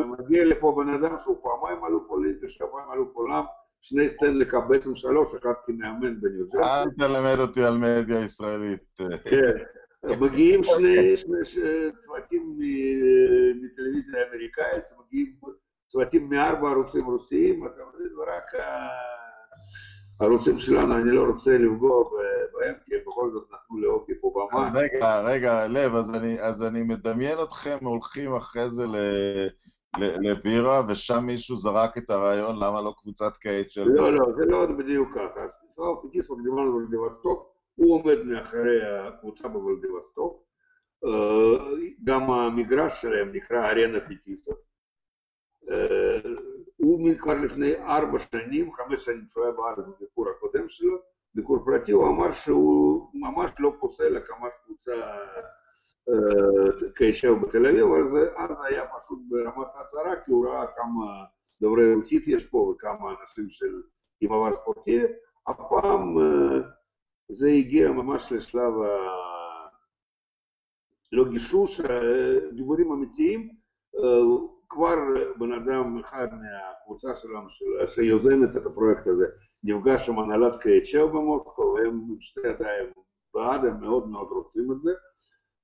[0.05, 3.45] מגיע לפה בן אדם שהוא פעמיים אלוף אולימפי, שעתיים אלוף עולם,
[3.81, 6.59] שני סטנלי קאפ, בעצם שלוש, אחד כמאמן בניו ג'רסי.
[6.59, 9.01] אל תלמד אותי על מדיה ישראלית.
[9.25, 9.80] כן.
[10.21, 11.15] מגיעים שני
[12.01, 12.59] צוותים
[13.63, 15.37] מטלוויזיה אמריקאית, מגיעים
[15.87, 18.65] צוותים מארבע ערוצים רוסיים, אתה מבין, ורק
[20.21, 22.05] הערוצים שלנו, אני לא רוצה לפגוע
[22.53, 24.71] בהם, כי הם בכל זאת נתנו להוקי פה במה.
[24.75, 28.97] רגע, רגע, לב, אז אני, אז אני מדמיין אתכם הולכים אחרי זה ל...
[29.99, 33.89] לבירה, ושם מישהו זרק את הרעיון למה לא קבוצת KHL של...
[33.89, 35.41] לא, לא, זה לא בדיוק ככה.
[35.71, 40.45] סוף סוף דיברנו על ולדיווסטוק, הוא עומד מאחורי הקבוצה בוולדיווסטוק.
[42.05, 44.59] גם המגרש שלהם נקרא ארנה פטיסוב.
[46.77, 50.99] הוא כבר לפני ארבע שנים, חמש שנים שהוא היה בארץ בביקור הקודם שלו,
[51.35, 54.93] ביקור פרטי, הוא אמר שהוא ממש לא פוסל הקמת קבוצה
[56.97, 61.25] כישב בתל אביב, אבל זה אז היה פשוט ברמת הצהרה, כי הוא ראה כמה
[61.63, 63.83] דוברי רוסית יש פה וכמה אנשים של
[64.21, 65.05] עם עבר ספורטיבי.
[65.47, 66.17] הפעם
[67.31, 69.11] זה הגיע ממש לשלב ה...
[71.13, 71.81] לא גישוש,
[72.53, 73.51] דיבורים אמיתיים.
[74.69, 74.97] כבר
[75.39, 77.47] בן אדם אחד מהקבוצה שלנו,
[77.87, 79.25] שיוזמת את הפרויקט הזה,
[79.65, 82.87] נפגש עם הנהלת קייצ'או במוסקו, והם שתי ידיים
[83.35, 84.91] בעד, הם מאוד מאוד רוצים את זה.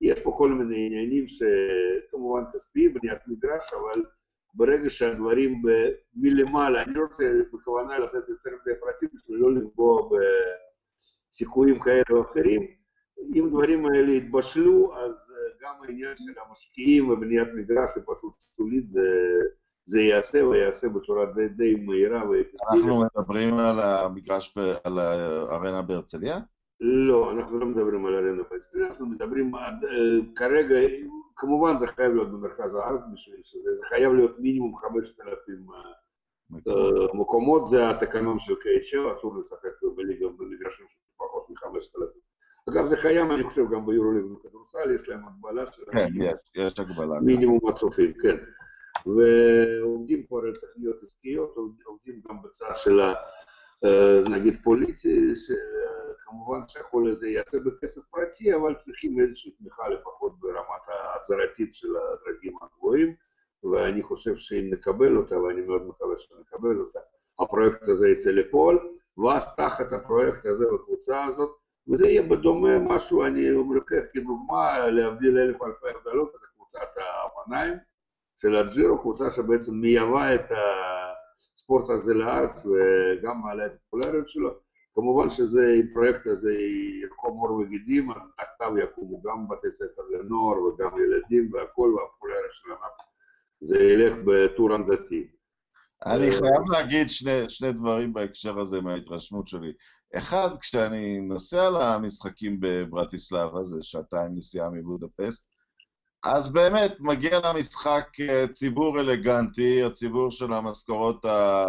[0.00, 4.04] יש פה כל מיני עניינים שכמובן כספיים, בניית מגרש, אבל
[4.54, 5.62] ברגע שהדברים
[6.14, 10.08] מלמעלה, אני לא רוצה בכוונה לתת יותר מדי פרטים בשביל לא לפגוע
[11.36, 12.66] בסיכויים כאלה או אחרים,
[13.34, 15.12] אם דברים האלה יתבשלו, אז
[15.62, 19.00] גם העניין של המשקיעים ובניית מגרש זה פשוט שולית, זה
[19.88, 22.22] זה ייעשה ויעשה בצורה די, די מהירה.
[22.72, 26.38] אנחנו מדברים על המגרש, על הארנה בהרצליה?
[26.80, 29.74] לא, אנחנו לא מדברים על ארנה בהרצליה, אנחנו מדברים על,
[30.34, 30.74] כרגע,
[31.36, 35.66] כמובן זה חייב להיות במרכז הארץ בשביל שזה, זה חייב להיות מינימום 5,000
[37.14, 42.70] מקומות, זה התקנון של KHL, אסור לשחק בליגה במגרשים של פחות מ-5,000.
[42.70, 46.80] אגב, זה קיים, אני חושב, גם ביורוליג בכדורסל, יש להם הגבלה של כן, יש, יש
[46.80, 47.20] הגבלה.
[47.20, 48.36] מינימום הצופים, כן.
[49.06, 53.00] ועובדים פה על תוכניות עסקיות, עובדים גם בצד של
[54.30, 61.72] נגיד פוליטי, שכמובן שהכל הזה יעשה בכסף פרטי, אבל צריכים איזושהי תמיכה לפחות ברמת ההצהרתית
[61.72, 63.14] של הדרגים הגבוהים,
[63.72, 66.98] ואני חושב שאם נקבל אותה, ואני מאוד מקווה שנקבל אותה,
[67.38, 68.78] הפרויקט הזה יצא לפועל,
[69.18, 71.50] ואז תחת הפרויקט הזה בקבוצה הזאת,
[71.88, 77.74] וזה יהיה בדומה משהו, אני לוקח כדוגמה, להבדיל אלף אלפי הבדלות, את קבוצת האופניים
[78.36, 80.50] של הג'ירו, קבוצה שבעצם מייבאה את
[81.36, 84.50] הספורט הזה לארץ וגם מעלה את הפופולריות שלו.
[84.94, 86.52] כמובן שזה, הפרויקט הזה
[87.04, 92.76] יקום עור וגידים, תחתיו יקומו גם בתי ספר לנוער וגם ילדים והכל, והפופולריות שלנו.
[93.60, 95.35] זה ילך בטור הנדסי.
[96.04, 99.72] אני חייב להגיד שני, שני דברים בהקשר הזה מההתרשמות שלי.
[100.14, 105.44] אחד, כשאני נוסע למשחקים בברטיסלבה, זה שעתיים נסיעה מבודפסט,
[106.24, 108.08] אז באמת מגיע למשחק
[108.52, 111.64] ציבור אלגנטי, הציבור של המשכורות ה...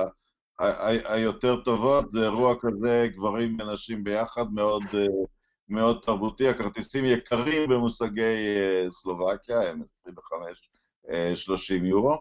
[1.05, 4.84] היותר טובות, זה אירוע כזה, גברים ונשים ביחד, מאוד,
[5.69, 6.47] מאוד תרבותי.
[6.47, 8.36] הכרטיסים יקרים במושגי
[8.91, 10.69] סלובקיה, הם 25
[11.36, 12.18] 30 יורו.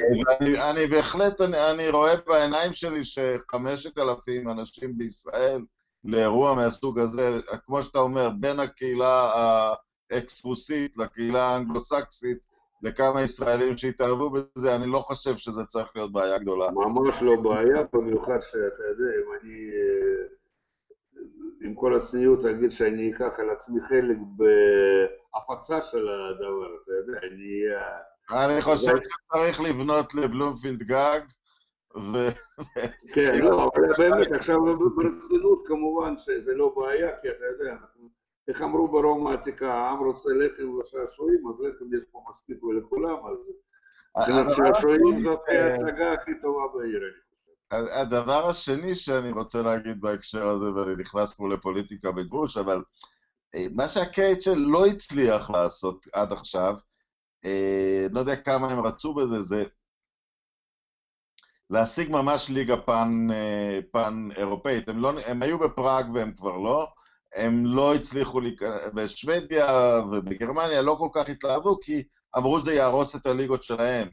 [0.00, 5.60] ואני אני בהחלט, אני, אני רואה בעיניים שלי שחמשת אלפים אנשים בישראל
[6.04, 9.32] לאירוע מהסוג הזה, כמו שאתה אומר, בין הקהילה
[10.10, 12.38] האקספוסית לקהילה האנגלוסקסית,
[12.82, 16.70] לכמה ישראלים שהתערבו בזה, אני לא חושב שזה צריך להיות בעיה גדולה.
[16.72, 19.70] ממש לא בעיה, במיוחד שאתה יודע, אם אני,
[21.62, 27.62] עם כל הצניעות, אגיד שאני אקח על עצמי חלק בהפצה של הדבר, אתה יודע, אני...
[28.30, 31.20] אני חושב שצריך לבנות לבלומפילד גג,
[31.96, 32.16] ו...
[33.14, 34.56] כן, לא, אבל באמת, עכשיו
[34.96, 37.76] ברצינות כמובן שזה לא בעיה, כי אתה יודע,
[38.48, 44.56] איך אמרו ברומא העתיקה, העם רוצה לחם ושעשועים, אז לחם יש פה מספיק ולכולם, אז
[44.56, 47.26] שעשועים זאת ההצגה הכי טובה בעיר, אני.
[47.70, 52.82] הדבר השני שאני רוצה להגיד בהקשר הזה, ואני נכנס פה לפוליטיקה בגרוש, אבל
[53.72, 56.95] מה שהקייטשל לא הצליח לעשות עד עכשיו, אה,
[58.10, 59.64] לא יודע כמה הם רצו בזה, זה
[61.70, 64.88] להשיג ממש ליגה פן, אה, פן אירופאית.
[64.88, 66.86] הם, לא, הם היו בפראג והם כבר לא,
[67.34, 69.66] הם לא הצליחו, להיכנס, בשוודיה
[70.12, 72.02] ובגרמניה לא כל כך התלהבו, כי
[72.38, 74.08] אמרו שזה יהרוס את הליגות שלהם.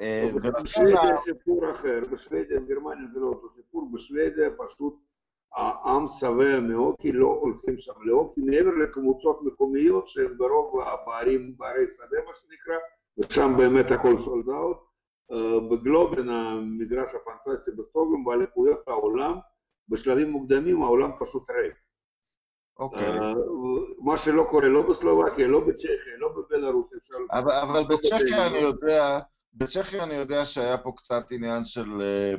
[0.00, 0.30] אה,
[0.62, 4.94] בשוודיה סיפור אחר, בשוודיה וגרמניה זה לא אותו סיפור, בשוודיה פשוט
[5.54, 12.16] העם שבע מהוקי, לא הולכים שם להוקי, מעבר לקבוצות מקומיות שהן ברוב בערים, בערי שדה
[12.26, 12.76] מה שנקרא,
[13.18, 14.76] ושם באמת הכל סולד אאוט.
[15.70, 19.38] בגלובן, המגרש הפנטסטי בסטוקהולם, באליפויות העולם,
[19.88, 21.74] בשלבים מוקדמים העולם פשוט ריק.
[22.78, 23.18] אוקיי.
[23.98, 27.14] מה שלא קורה לא בסלובקיה, לא בצ'כיה, לא בבלארוס, אפשר...
[27.32, 29.18] אבל בצ'כיה אני יודע...
[29.56, 31.86] בצ'כיה אני יודע שהיה פה קצת עניין של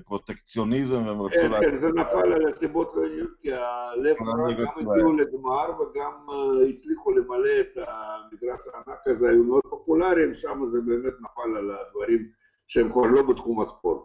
[0.05, 1.35] פרוטקציוניזם והם רצו...
[1.35, 4.15] כן, כן, זה נפל על הסיבות לא עניין, כי הלב
[4.57, 6.27] גם הגיעו לגמר וגם
[6.69, 12.29] הצליחו למלא את המגרש הענק הזה, היו מאוד פופולריים, שם זה באמת נפל על הדברים
[12.67, 14.01] שהם כבר לא בתחום הספורט.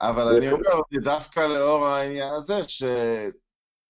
[0.00, 2.54] אבל אני אומר, דווקא לאור העניין הזה,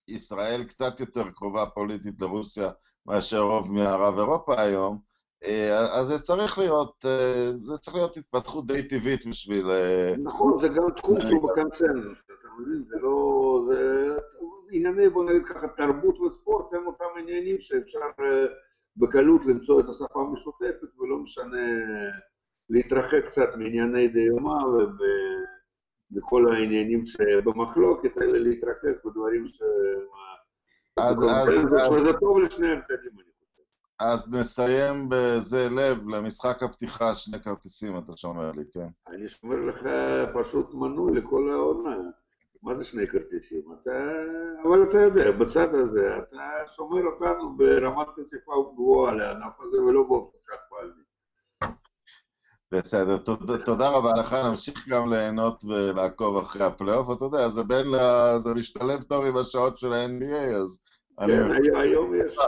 [0.09, 2.71] שישראל קצת יותר קרובה פוליטית לרוסיה
[3.07, 5.10] מאשר רוב מערב אירופה היום,
[5.91, 7.05] אז זה צריך להיות,
[7.65, 9.67] זה צריך להיות התפתחות די טבעית בשביל...
[10.19, 12.85] נכון, זה גם תחום שהוא בקונצנזוס, אתה מבין?
[12.85, 13.63] זה לא...
[13.69, 14.11] זה
[14.71, 17.99] ענייני, בוא נגיד ככה, תרבות וספורט הם אותם עניינים שאפשר
[18.97, 21.67] בקלות למצוא את השפה המשותפת ולא משנה
[22.71, 24.59] להתרחק קצת מענייני דיומה
[26.13, 29.63] ובכל העניינים שבמחלוקת, אלא להתרכז בדברים ש...
[31.93, 33.30] וזה טוב לשני הצדדים,
[34.01, 38.87] אז נסיים בזה לב למשחק הפתיחה, שני כרטיסים, אתה שומר לי, כן?
[39.09, 39.83] אני שומר לך
[40.35, 41.97] פשוט מנוי לכל העונה.
[42.63, 43.63] מה זה שני כרטיסים?
[43.83, 43.91] אתה...
[44.65, 50.39] אבל אתה יודע, בצד הזה, אתה שומר אותנו ברמת חשיפה גבוהה לענף הזה ולא באופן
[50.47, 51.03] חד פעמי.
[52.73, 53.17] בסדר,
[53.65, 57.87] תודה רבה לך, נמשיך גם ליהנות ולעקוב אחרי הפלייאוף, אתה יודע, זה בין,
[58.39, 60.79] זה משתלב טוב עם השעות של ה-NBA, אז
[61.21, 62.39] היום יש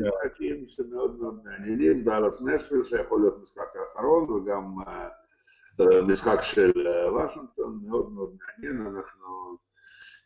[0.00, 4.74] משחקים שמאוד מאוד מעניינים, דאלאס נשוויל שיכול להיות משחק האחרון, וגם
[6.06, 6.70] משחק של
[7.08, 9.56] וושינגטון, מאוד מאוד מעניין, אנחנו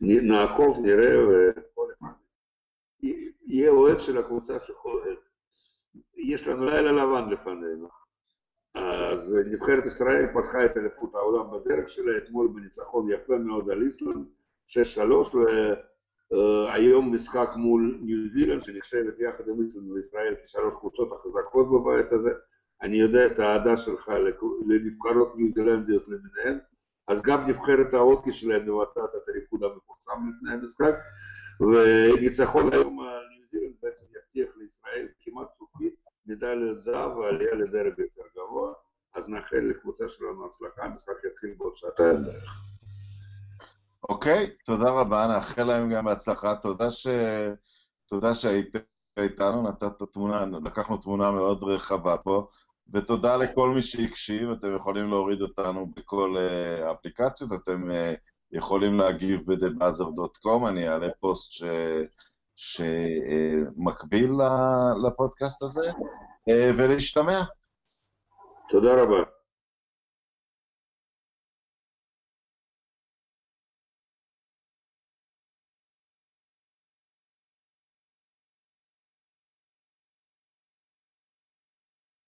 [0.00, 2.12] נעקוב, נראה, וכל אחד
[3.46, 5.18] יהיה אוהד של הקבוצה שחולת.
[6.16, 7.88] יש לנו לילה לבן לפנינו.
[8.74, 14.26] אז נבחרת ישראל פתחה את אליפות העולם בדרך שלה, אתמול בניצחון יפה מאוד על איסלנד,
[14.66, 14.76] 6-3,
[16.30, 22.30] והיום משחק מול ניו זילנד, שנחשבת יחד עם איסלנד וישראל כשלוש קבוצות החזקות בבית הזה.
[22.82, 24.08] אני יודע את האהדה שלך
[24.66, 26.58] לנבחרות ניו זילנדיות למיניהן,
[27.08, 30.94] אז גם נבחרת ההוקי שלהם מבצעת את הריקוד המפורסם לפני המשחק,
[31.60, 35.94] וניצחון היום על ניו זילנד בעצם יבטיח לישראל כמעט סופית
[36.26, 38.72] מדליית זהב ועלייה לדרג יותר גבוה,
[39.14, 42.75] אז נאחל לקבוצה שלנו הצלחה, המשחק יתחיל בעוד שעתיים בערך.
[44.08, 47.06] אוקיי, תודה רבה, נאחל להם גם בהצלחה, תודה, ש...
[48.08, 48.76] תודה שהיית
[49.18, 52.46] איתנו, נתת תמונה, לקחנו תמונה מאוד רחבה פה,
[52.92, 58.16] ותודה לכל מי שהקשיב, אתם יכולים להוריד אותנו בכל uh, אפליקציות, אתם uh,
[58.52, 61.62] יכולים להגיב ב-thebuzzer.com, אני אעלה פוסט ש...
[62.56, 64.32] שמקביל
[65.06, 65.90] לפודקאסט הזה,
[66.78, 67.40] ולהשתמע.
[68.68, 69.35] תודה רבה.